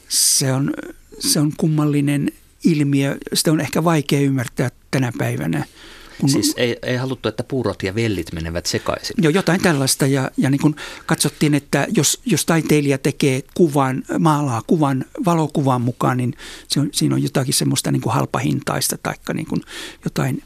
[0.10, 0.74] se, on,
[1.20, 2.32] se on kummallinen
[2.64, 3.18] ilmiö.
[3.34, 5.66] Sitä on ehkä vaikea ymmärtää tänä päivänä–
[6.20, 9.16] kun, siis ei, ei haluttu, että puurot ja vellit menevät sekaisin.
[9.22, 10.08] Joo, jotain tällaista.
[10.08, 10.76] Ja, ja niin kuin
[11.06, 16.34] katsottiin, että jos, jos taiteilija tekee kuvan, maalaa kuvan valokuvan mukaan, niin
[16.68, 19.62] se on, siinä on jotakin semmoista niin kuin halpahintaista tai niin kuin
[20.06, 20.44] jotain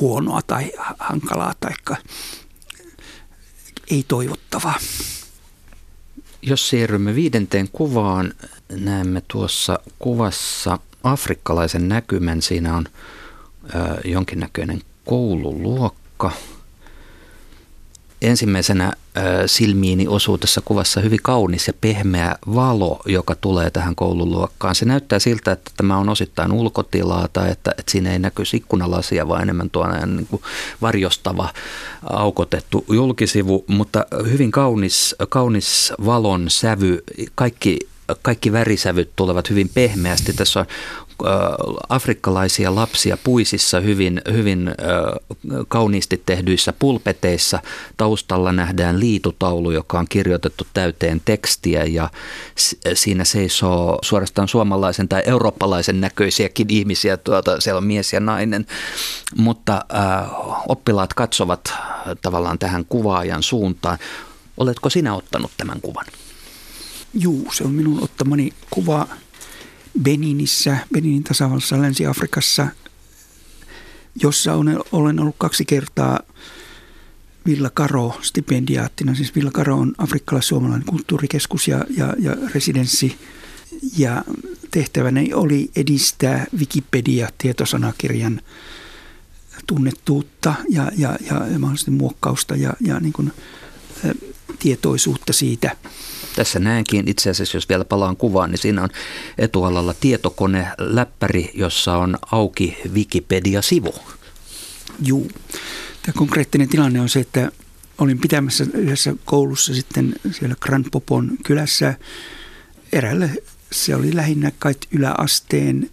[0.00, 1.72] huonoa tai hankalaa tai
[3.90, 4.78] ei toivottavaa.
[6.42, 8.34] Jos siirrymme viidenteen kuvaan,
[8.70, 12.42] näemme tuossa kuvassa afrikkalaisen näkymän.
[12.42, 12.86] Siinä on
[13.74, 16.30] ö, jonkinnäköinen koululuokka.
[18.22, 24.74] Ensimmäisenä äh, silmiini osuu tässä kuvassa hyvin kaunis ja pehmeä valo, joka tulee tähän koululuokkaan.
[24.74, 29.28] Se näyttää siltä, että tämä on osittain ulkotilaa tai että, että siinä ei näky ikkunalasia,
[29.28, 30.42] vaan enemmän tuonne niin kuin
[30.82, 31.48] varjostava,
[32.02, 37.04] aukotettu julkisivu, mutta hyvin kaunis, kaunis valon sävy.
[37.34, 37.78] Kaikki
[38.22, 40.32] kaikki värisävyt tulevat hyvin pehmeästi.
[40.32, 40.66] Tässä on
[41.88, 44.70] afrikkalaisia lapsia puisissa hyvin, hyvin
[45.68, 47.60] kauniisti tehdyissä pulpeteissa.
[47.96, 52.10] Taustalla nähdään liitutaulu, joka on kirjoitettu täyteen tekstiä ja
[52.94, 57.16] siinä seisoo suorastaan suomalaisen tai eurooppalaisen näköisiäkin ihmisiä.
[57.16, 58.66] Tuota, siellä on mies ja nainen,
[59.36, 59.84] mutta
[60.68, 61.72] oppilaat katsovat
[62.22, 63.98] tavallaan tähän kuvaajan suuntaan.
[64.56, 66.06] Oletko sinä ottanut tämän kuvan?
[67.14, 69.08] Juu, se on minun ottamani kuva
[70.02, 72.66] Beninissä, Beninin tasavallassa Länsi-Afrikassa,
[74.22, 74.54] jossa
[74.92, 76.20] olen ollut kaksi kertaa
[77.46, 79.14] Villa Karo stipendiaattina.
[79.14, 83.18] Siis Villa Karo on afrikkalais-suomalainen kulttuurikeskus ja, ja, ja residenssi.
[83.98, 84.24] Ja
[84.70, 88.40] tehtäväni oli edistää Wikipedia-tietosanakirjan
[89.66, 93.32] tunnettuutta ja, ja, ja mahdollisesti muokkausta ja, ja niin kuin,
[94.04, 94.14] ä,
[94.58, 95.76] tietoisuutta siitä–
[96.36, 98.88] tässä näenkin itse asiassa, jos vielä palaan kuvaan, niin siinä on
[99.38, 103.94] etualalla tietokone, läppäri, jossa on auki Wikipedia-sivu.
[105.04, 105.30] Juu.
[106.02, 107.52] Tämä konkreettinen tilanne on se, että
[107.98, 111.94] olin pitämässä yhdessä koulussa sitten siellä Grand Popon kylässä
[112.92, 113.30] erälle,
[113.72, 115.90] se oli lähinnä kai yläasteen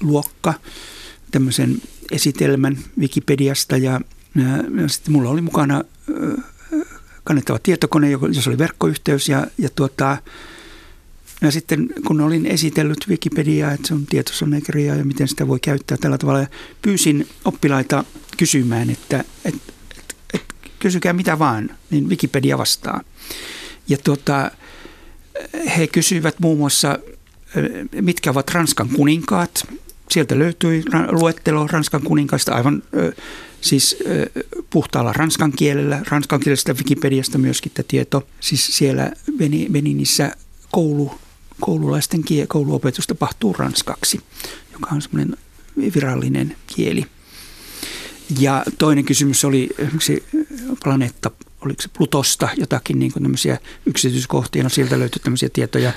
[0.00, 0.54] luokka,
[1.30, 4.00] tämmöisen esitelmän Wikipediasta ja,
[4.80, 5.84] ja sitten mulla oli mukana
[7.24, 10.16] kannettava tietokone, jos oli verkkoyhteys ja, ja tuota,
[11.40, 15.98] ja sitten kun olin esitellyt Wikipediaa, että se on tietosanekirja ja miten sitä voi käyttää
[16.00, 16.46] tällä tavalla, ja
[16.82, 18.04] pyysin oppilaita
[18.36, 19.54] kysymään, että et,
[19.98, 20.44] et, et,
[20.78, 23.00] kysykää mitä vaan, niin Wikipedia vastaa.
[23.88, 24.50] Ja tuota,
[25.76, 26.98] he kysyivät muun muassa,
[28.00, 29.66] mitkä ovat Ranskan kuninkaat.
[30.10, 32.82] Sieltä löytyi luettelo Ranskan kuninkaista aivan
[33.64, 33.96] siis
[34.70, 38.28] puhtaalla ranskan kielellä, ranskan kielestä Wikipediasta myöskin tämä tieto.
[38.40, 39.12] Siis siellä
[39.72, 40.36] Beninissä
[40.70, 41.14] koulu,
[41.60, 44.20] koululaisten kie, kouluopetus tapahtuu ranskaksi,
[44.72, 45.36] joka on semmoinen
[45.94, 47.04] virallinen kieli.
[48.40, 50.24] Ja toinen kysymys oli esimerkiksi
[50.82, 55.92] planeetta, oliko se Plutosta, jotakin niin kuin tämmöisiä yksityiskohtia, no sieltä löytyi tämmöisiä tietoja.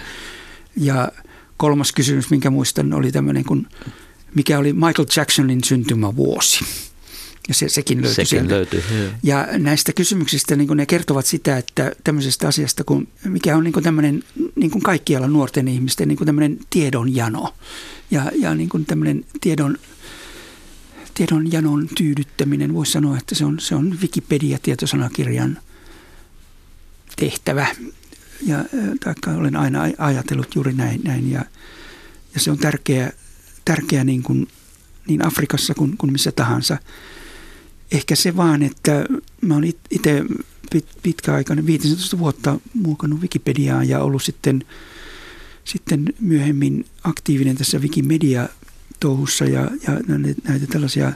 [0.77, 1.11] Ja
[1.57, 3.67] kolmas kysymys, minkä muistan, oli tämmöinen kuin,
[4.35, 6.65] mikä oli Michael Jacksonin syntymävuosi.
[7.47, 8.53] Ja se, sekin löytyy sekin sieltä.
[8.53, 8.83] Löytyy,
[9.23, 14.23] ja näistä kysymyksistä niin ne kertovat sitä, että tämmöisestä asiasta, kun, mikä on niin tämmöinen
[14.55, 17.53] niin kuin kaikkialla nuorten ihmisten niin tämmöinen tiedonjano.
[18.11, 19.77] Ja, ja niin kuin tämmöinen tiedon,
[21.13, 25.57] tiedon janon tyydyttäminen, voisi sanoa, että se on, se on Wikipedia-tietosanakirjan
[27.15, 27.67] tehtävä.
[28.45, 28.65] Ja
[29.03, 31.01] taikka olen aina ajatellut juuri näin.
[31.03, 31.45] näin ja,
[32.33, 33.11] ja se on tärkeä,
[33.65, 34.47] tärkeä niin, kuin,
[35.07, 36.77] niin Afrikassa kuin, kuin missä tahansa–
[37.91, 39.05] ehkä se vaan, että
[39.41, 40.23] mä oon itse
[40.71, 44.65] pit, pitkäaikainen, 15 vuotta muokannut Wikipediaa ja ollut sitten,
[45.63, 49.93] sitten myöhemmin aktiivinen tässä Wikimedia-touhussa ja, ja
[50.43, 51.13] näitä tällaisia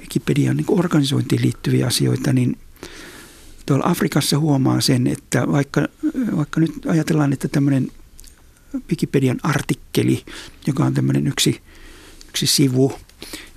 [0.00, 2.58] Wikipedian niin organisointiin liittyviä asioita, niin
[3.66, 5.88] tuolla Afrikassa huomaa sen, että vaikka,
[6.36, 7.88] vaikka nyt ajatellaan, että tämmöinen
[8.90, 10.24] Wikipedian artikkeli,
[10.66, 11.60] joka on tämmöinen yksi,
[12.28, 12.92] yksi sivu,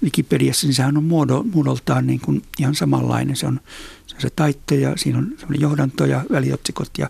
[0.03, 3.35] Wikipediassa, niin sehän on muodo, muodoltaan niin kuin ihan samanlainen.
[3.35, 3.59] Se on,
[4.07, 7.09] se on se taitto ja siinä on johdanto ja väliotsikot ja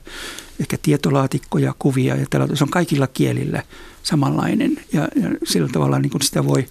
[0.59, 3.63] ehkä tietolaatikkoja, kuvia ja tällä, se on kaikilla kielillä
[4.03, 6.67] samanlainen ja, ja sillä tavalla niin kuin sitä voi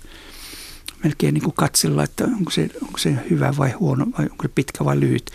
[1.05, 4.49] melkein niin kuin katsella, että onko se, onko se hyvä vai huono vai onko se
[4.55, 5.31] pitkä vai lyhyt.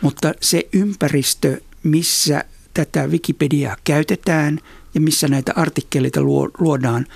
[0.00, 4.60] Mutta se ympäristö, missä tätä Wikipediaa käytetään
[4.94, 6.20] ja missä näitä artikkeleita
[6.58, 7.06] luodaan,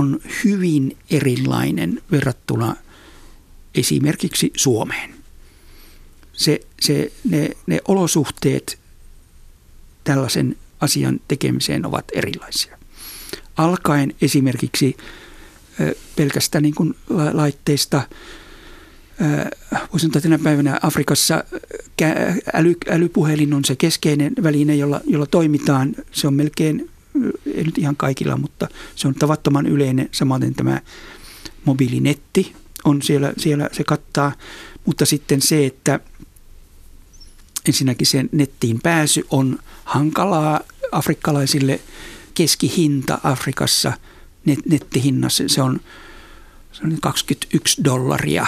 [0.00, 2.76] on hyvin erilainen verrattuna
[3.74, 5.14] esimerkiksi Suomeen.
[6.32, 8.78] Se, se, ne, ne olosuhteet
[10.04, 12.78] tällaisen asian tekemiseen ovat erilaisia.
[13.56, 14.96] Alkaen esimerkiksi
[16.16, 16.94] pelkästään niin kuin
[17.32, 18.02] laitteista,
[19.92, 21.44] voisin sanoa tänä päivänä Afrikassa
[22.54, 25.94] äly, älypuhelin on se keskeinen väline, jolla, jolla toimitaan.
[26.12, 26.90] Se on melkein,
[27.54, 30.08] ei nyt ihan kaikilla, mutta se on tavattoman yleinen.
[30.12, 30.80] Samaten tämä
[31.64, 34.32] mobiilinetti on siellä, siellä se kattaa.
[34.84, 36.00] Mutta sitten se, että
[37.68, 40.60] ensinnäkin sen nettiin pääsy on hankalaa
[40.92, 41.80] afrikkalaisille.
[42.34, 43.92] Keskihinta Afrikassa
[44.44, 45.80] net, nettihinnassa se on,
[46.72, 48.46] se on 21 dollaria,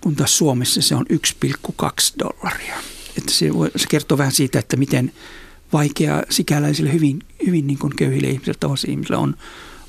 [0.00, 1.88] kun taas Suomessa se on 1,2
[2.18, 2.76] dollaria.
[3.18, 5.12] Että se, voi, se kertoo vähän siitä, että miten
[5.72, 9.36] vaikea sikäläisille hyvin, hyvin niin kuin köyhille ihmisille, tavallisille ihmisille on,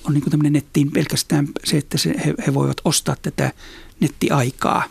[0.03, 3.53] on niin kuin tämmöinen nettiin pelkästään se, että se, he, he voivat ostaa tätä
[3.99, 4.83] nettiaikaa.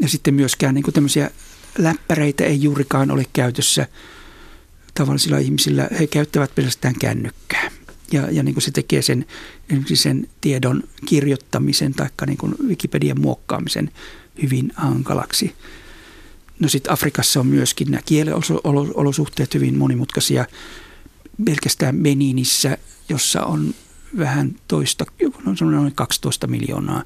[0.00, 1.30] Ja sitten myöskään niin kuin tämmöisiä
[1.78, 3.86] läppäreitä ei juurikaan ole käytössä
[4.94, 5.88] tavallisilla ihmisillä.
[5.98, 7.70] He käyttävät pelkästään kännykkää.
[8.12, 9.26] Ja, ja niin kuin se tekee sen,
[9.94, 13.90] sen tiedon kirjoittamisen tai niin Wikipedian muokkaamisen
[14.42, 15.54] hyvin hankalaksi.
[16.60, 20.46] No sitten Afrikassa on myöskin nämä kieliolosuhteet hyvin monimutkaisia.
[21.44, 22.78] Pelkästään Beninissä,
[23.08, 23.74] jossa on
[24.18, 25.04] vähän toista,
[25.60, 27.02] noin 12 miljoonaa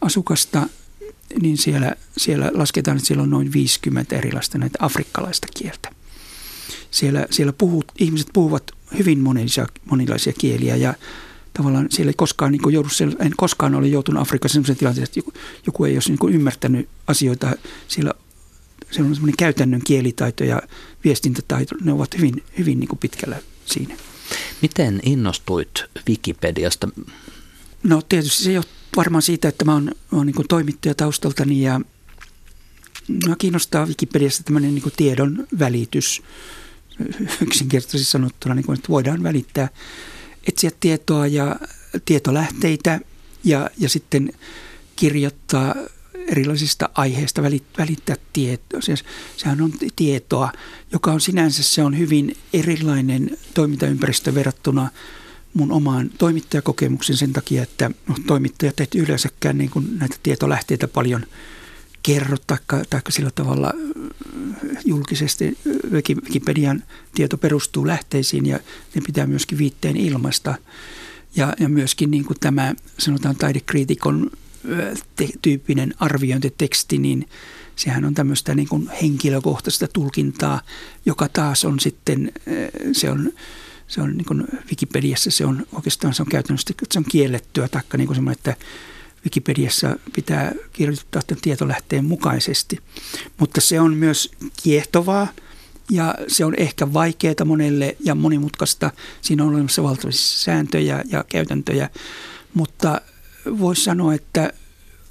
[0.00, 0.68] asukasta,
[1.42, 5.90] niin siellä, siellä lasketaan, että siellä on noin 50 erilaista näitä afrikkalaista kieltä.
[6.90, 10.94] Siellä, siellä puhut, ihmiset puhuvat hyvin monenlaisia, monenlaisia kieliä ja
[11.52, 15.32] tavallaan siellä ei koskaan niin joudu, en koskaan ole joutunut Afrikassa sellaisen tilanteeseen, että joku,
[15.66, 17.52] joku ei olisi niin ymmärtänyt asioita.
[17.88, 18.14] Siellä,
[18.90, 20.62] siellä on semmoinen käytännön kielitaito ja
[21.04, 23.96] viestintätaito, ne ovat hyvin, hyvin niin kuin pitkällä siinä.
[24.62, 26.88] Miten innostuit Wikipediasta?
[27.82, 31.80] No tietysti se johtuu varmaan siitä, että mä oon, mä oon niin toimittaja taustaltani ja
[33.28, 36.22] mä kiinnostaa Wikipediasta tämmöinen niin tiedon välitys
[37.46, 39.68] yksinkertaisesti sanottuna, niin kuin, että voidaan välittää,
[40.48, 41.56] etsiä tietoa ja
[42.04, 43.00] tietolähteitä
[43.44, 44.32] ja, ja sitten
[44.96, 45.74] kirjoittaa
[46.28, 47.42] erilaisista aiheista,
[47.78, 48.80] välittää tietoa.
[48.80, 49.04] Siis
[49.36, 50.52] sehän on tietoa,
[50.92, 54.90] joka on sinänsä se on hyvin erilainen toimintaympäristö verrattuna
[55.54, 61.26] mun omaan toimittajakokemukseen sen takia, että no, toimittajat eivät yleensäkään niin kuin näitä tietolähteitä paljon
[62.02, 62.58] kerro tai,
[62.90, 63.72] tai sillä tavalla
[64.84, 65.58] julkisesti
[65.90, 66.82] Wikipedian
[67.14, 68.60] tieto perustuu lähteisiin ja
[68.94, 70.54] ne pitää myöskin viitteen ilmaista.
[71.36, 74.30] Ja, ja myöskin niin kuin tämä sanotaan taidekriitikon
[75.16, 77.28] te, tyyppinen arviointiteksti, niin
[77.76, 80.60] sehän on tämmöistä niin kuin henkilökohtaista tulkintaa,
[81.06, 82.32] joka taas on sitten,
[82.92, 83.32] se on,
[83.88, 87.98] se on niin kuin Wikipediassa, se on oikeastaan se on käytännössä, se on kiellettyä, taikka
[87.98, 88.56] niin kuin semmoinen, että
[89.24, 92.78] Wikipediassa pitää kirjoittaa tämän tietolähteen mukaisesti.
[93.38, 94.30] Mutta se on myös
[94.62, 95.28] kiehtovaa
[95.90, 98.90] ja se on ehkä vaikeaa monelle ja monimutkaista.
[99.20, 101.90] Siinä on olemassa valtavasti sääntöjä ja käytäntöjä,
[102.54, 103.00] mutta
[103.58, 104.52] voisi sanoa, että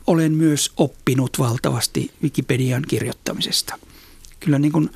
[0.08, 3.80] olen myös oppinut valtavasti Wikipedian kirjoittamisesta.
[4.40, 4.90] Kyllä niin kuin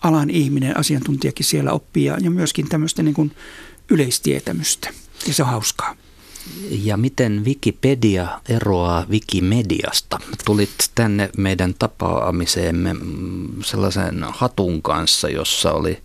[0.00, 3.32] alan ihminen, asiantuntijakin siellä oppii ja myöskin tämmöistä niin kuin
[3.90, 4.90] yleistietämystä
[5.26, 5.96] ja se on hauskaa.
[6.70, 10.18] Ja miten Wikipedia eroaa Wikimediasta?
[10.44, 12.96] Tulit tänne meidän tapaamiseemme
[13.64, 16.02] sellaisen hatun kanssa, jossa oli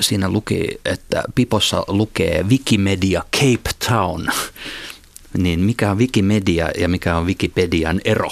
[0.00, 4.28] Siinä luki, että Pipossa lukee Wikimedia Cape Town.
[5.38, 8.30] Niin mikä on Wikimedia ja mikä on Wikipedian ero?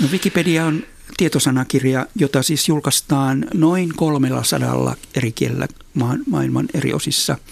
[0.00, 0.82] No Wikipedia on
[1.16, 5.68] tietosanakirja, jota siis julkaistaan noin 300 eri kielellä
[6.26, 7.38] maailman eri osissa–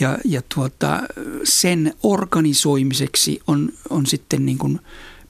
[0.00, 1.02] ja, ja tuota,
[1.44, 4.80] sen organisoimiseksi on, on sitten niin kuin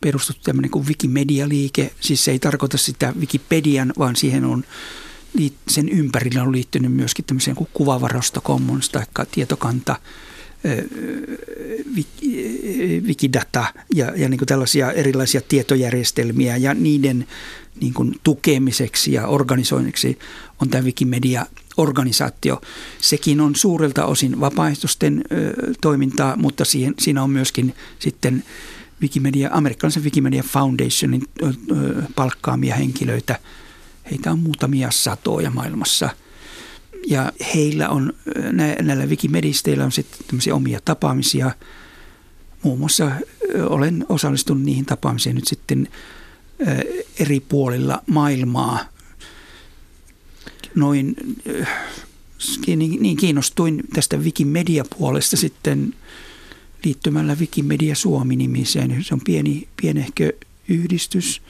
[0.01, 1.91] perustettu tämmöinen kuin Wikimedia-liike.
[2.01, 4.65] Siis se ei tarkoita sitä Wikipedian, vaan siihen on
[5.69, 9.97] sen ympärillä on liittynyt myöskin tämmöiseen kuin kuvavarasto commons tai tietokanta,
[13.07, 17.27] Wikidata ja, ja niin kuin tällaisia erilaisia tietojärjestelmiä ja niiden
[17.81, 20.19] niin kuin tukemiseksi ja organisoinniksi
[20.61, 21.47] on tämä Wikimedia
[21.77, 22.61] organisaatio.
[22.99, 25.25] Sekin on suurelta osin vapaaehtoisten
[25.81, 28.45] toimintaa, mutta siihen, siinä on myöskin sitten
[29.03, 31.23] Wikimedia, amerikkalaisen Wikimedia Foundationin
[32.15, 33.39] palkkaamia henkilöitä.
[34.11, 36.11] Heitä on muutamia satoja maailmassa.
[37.09, 38.13] Ja heillä on,
[38.53, 41.51] nä, näillä Wikimedisteillä on sitten tämmöisiä omia tapaamisia.
[42.63, 43.13] Muun muassa
[43.69, 45.89] olen osallistunut niihin tapaamisiin nyt sitten
[47.19, 48.79] eri puolilla maailmaa.
[50.75, 51.17] Noin
[52.67, 55.95] niin, niin kiinnostuin tästä Wikimedia-puolesta sitten
[56.85, 59.05] liittymällä Wikimedia Suomi-nimiseen.
[59.05, 60.33] Se on pieni, pienehkö
[60.69, 61.43] yhdistys,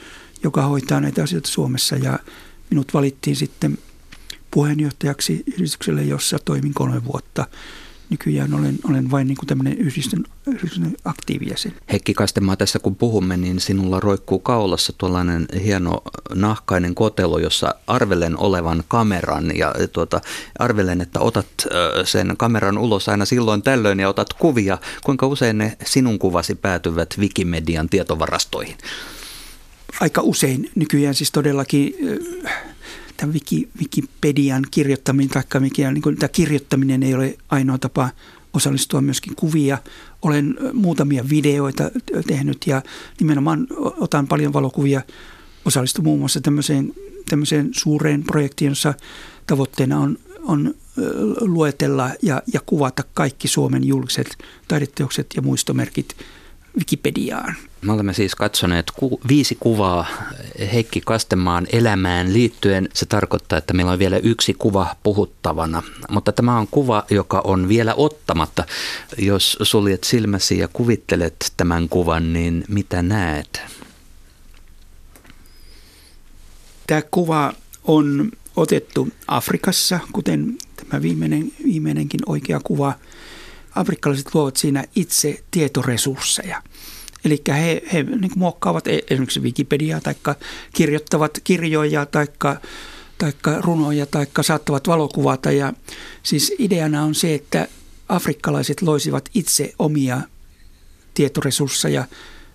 [0.42, 2.18] joka hoitaa näitä asioita Suomessa ja
[2.70, 3.78] minut valittiin sitten
[4.57, 7.46] puheenjohtajaksi yhdistykselle, jossa toimin kolme vuotta–
[8.11, 11.72] nykyään olen, olen vain niin kuin tämmöinen yhdistyn, yhdistyn aktiivijäsen.
[11.92, 16.02] Heikki Kastemaa, tässä kun puhumme, niin sinulla roikkuu kaulassa tuollainen hieno
[16.34, 20.20] nahkainen kotelo, jossa arvelen olevan kameran ja tuota,
[20.59, 21.46] arvelen, että otat
[22.04, 24.78] sen kameran ulos aina silloin tällöin ja otat kuvia.
[25.04, 28.76] Kuinka usein ne sinun kuvasi päätyvät Wikimedian tietovarastoihin?
[30.00, 31.94] Aika usein nykyään siis todellakin
[33.16, 38.10] tämän Wiki, Wikipedian kirjoittaminen, tai mikään, niin kuin, tämä kirjoittaminen ei ole ainoa tapa
[38.52, 39.78] osallistua myöskin kuvia.
[40.22, 41.90] Olen muutamia videoita
[42.26, 42.82] tehnyt ja
[43.20, 45.02] nimenomaan otan paljon valokuvia.
[45.64, 46.92] Osallistun muun muassa tämmöiseen,
[47.28, 48.94] tämmöiseen suureen projektiin, jossa
[49.46, 50.74] tavoitteena on, on
[51.40, 54.38] luetella ja, ja kuvata kaikki Suomen julkiset
[54.68, 56.16] taideteokset ja muistomerkit
[56.79, 57.55] Wikipediaan.
[57.83, 60.07] Me olemme siis katsoneet ku- viisi kuvaa
[60.72, 62.89] Heikki Kastemaan elämään liittyen.
[62.95, 65.83] Se tarkoittaa, että meillä on vielä yksi kuva puhuttavana.
[66.11, 68.64] Mutta tämä on kuva, joka on vielä ottamatta.
[69.18, 73.62] Jos suljet silmäsi ja kuvittelet tämän kuvan, niin mitä näet?
[76.87, 77.53] Tämä kuva
[77.85, 82.93] on otettu Afrikassa, kuten tämä viimeinen, viimeinenkin oikea kuva.
[83.77, 86.62] Afrikkalaiset luovat siinä itse tietoresursseja–
[87.27, 90.14] Eli he, he niin muokkaavat e- esimerkiksi Wikipediaa tai
[90.74, 92.27] kirjoittavat kirjoja tai
[93.18, 95.53] taikka runoja tai saattavat valokuvata.
[95.53, 95.72] Ja
[96.22, 97.68] siis ideana on se, että
[98.09, 100.20] afrikkalaiset loisivat itse omia
[101.14, 102.05] tietoresursseja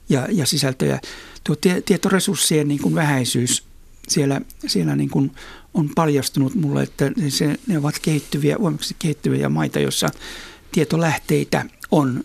[0.10, 1.00] ja, ja sisältöjä.
[1.44, 1.56] Tuo
[1.86, 3.64] tietoresurssien niin kuin vähäisyys
[4.08, 5.32] siellä, siellä niin kuin
[5.74, 10.10] on paljastunut mulle, että se, ne ovat kehittyviä, voimakkaasti kehittyviä maita, joissa
[10.72, 12.24] tietolähteitä on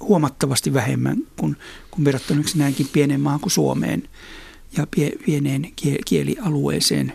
[0.00, 1.56] huomattavasti vähemmän kuin,
[1.90, 4.08] kuin verrattuna näinkin pienen maahan kuin Suomeen
[4.76, 5.72] ja pie, pieneen
[6.06, 7.12] kielialueeseen.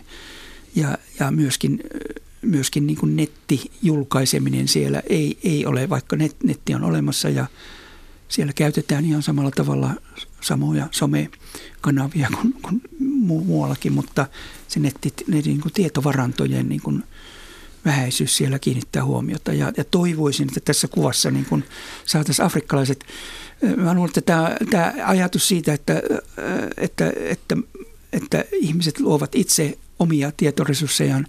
[0.74, 1.80] Ja, ja myöskin,
[2.42, 7.46] myöskin niin kuin nettijulkaiseminen siellä ei, ei ole, vaikka net, netti on olemassa ja
[8.28, 9.94] siellä käytetään ihan samalla tavalla
[10.40, 12.82] samoja somekanavia kuin, kuin
[13.26, 14.26] muuallakin, mutta
[14.68, 17.04] se netti, ne niin kuin tietovarantojen niin kuin–
[17.86, 19.52] vähäisyys siellä kiinnittää huomiota.
[19.52, 21.64] Ja, ja toivoisin, että tässä kuvassa niin kun
[22.04, 23.04] saataisiin afrikkalaiset,
[23.76, 26.02] mä luulen, että tämä, tämä ajatus siitä, että,
[26.76, 27.56] että, että,
[28.12, 31.26] että ihmiset luovat itse omia tietoresurssejaan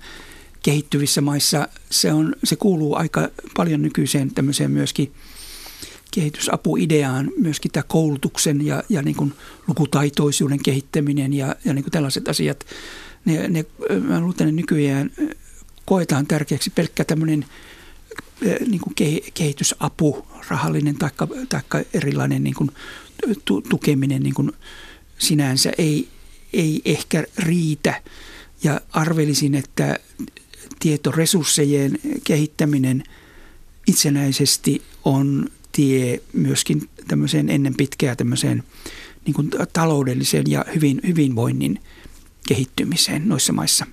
[0.63, 5.13] kehittyvissä maissa, se, on, se kuuluu aika paljon nykyiseen tämmöiseen myöskin
[6.11, 9.33] kehitysapuideaan, myöskin tämä koulutuksen ja, ja niin kuin
[9.67, 12.65] lukutaitoisuuden kehittäminen ja, ja niin kuin tällaiset asiat.
[13.25, 13.65] Ne, ne,
[14.01, 15.11] mä luulen, että ne nykyään
[15.87, 17.45] koetaan tärkeäksi pelkkä tämmöinen
[18.41, 18.95] eh, niin kuin
[19.33, 20.95] kehitysapu, rahallinen
[21.49, 22.71] tai erilainen niin kuin
[23.69, 24.51] tukeminen niin kuin
[25.17, 26.07] sinänsä ei,
[26.53, 28.01] ei ehkä riitä.
[28.63, 29.99] Ja arvelisin, että
[30.79, 33.03] tietoresurssejen kehittäminen
[33.87, 38.63] itsenäisesti on tie myöskin tämmöiseen ennen pitkää tämmöiseen
[39.25, 41.79] niin kuin taloudelliseen ja hyvin, hyvinvoinnin
[42.47, 43.85] kehittymiseen noissa maissa.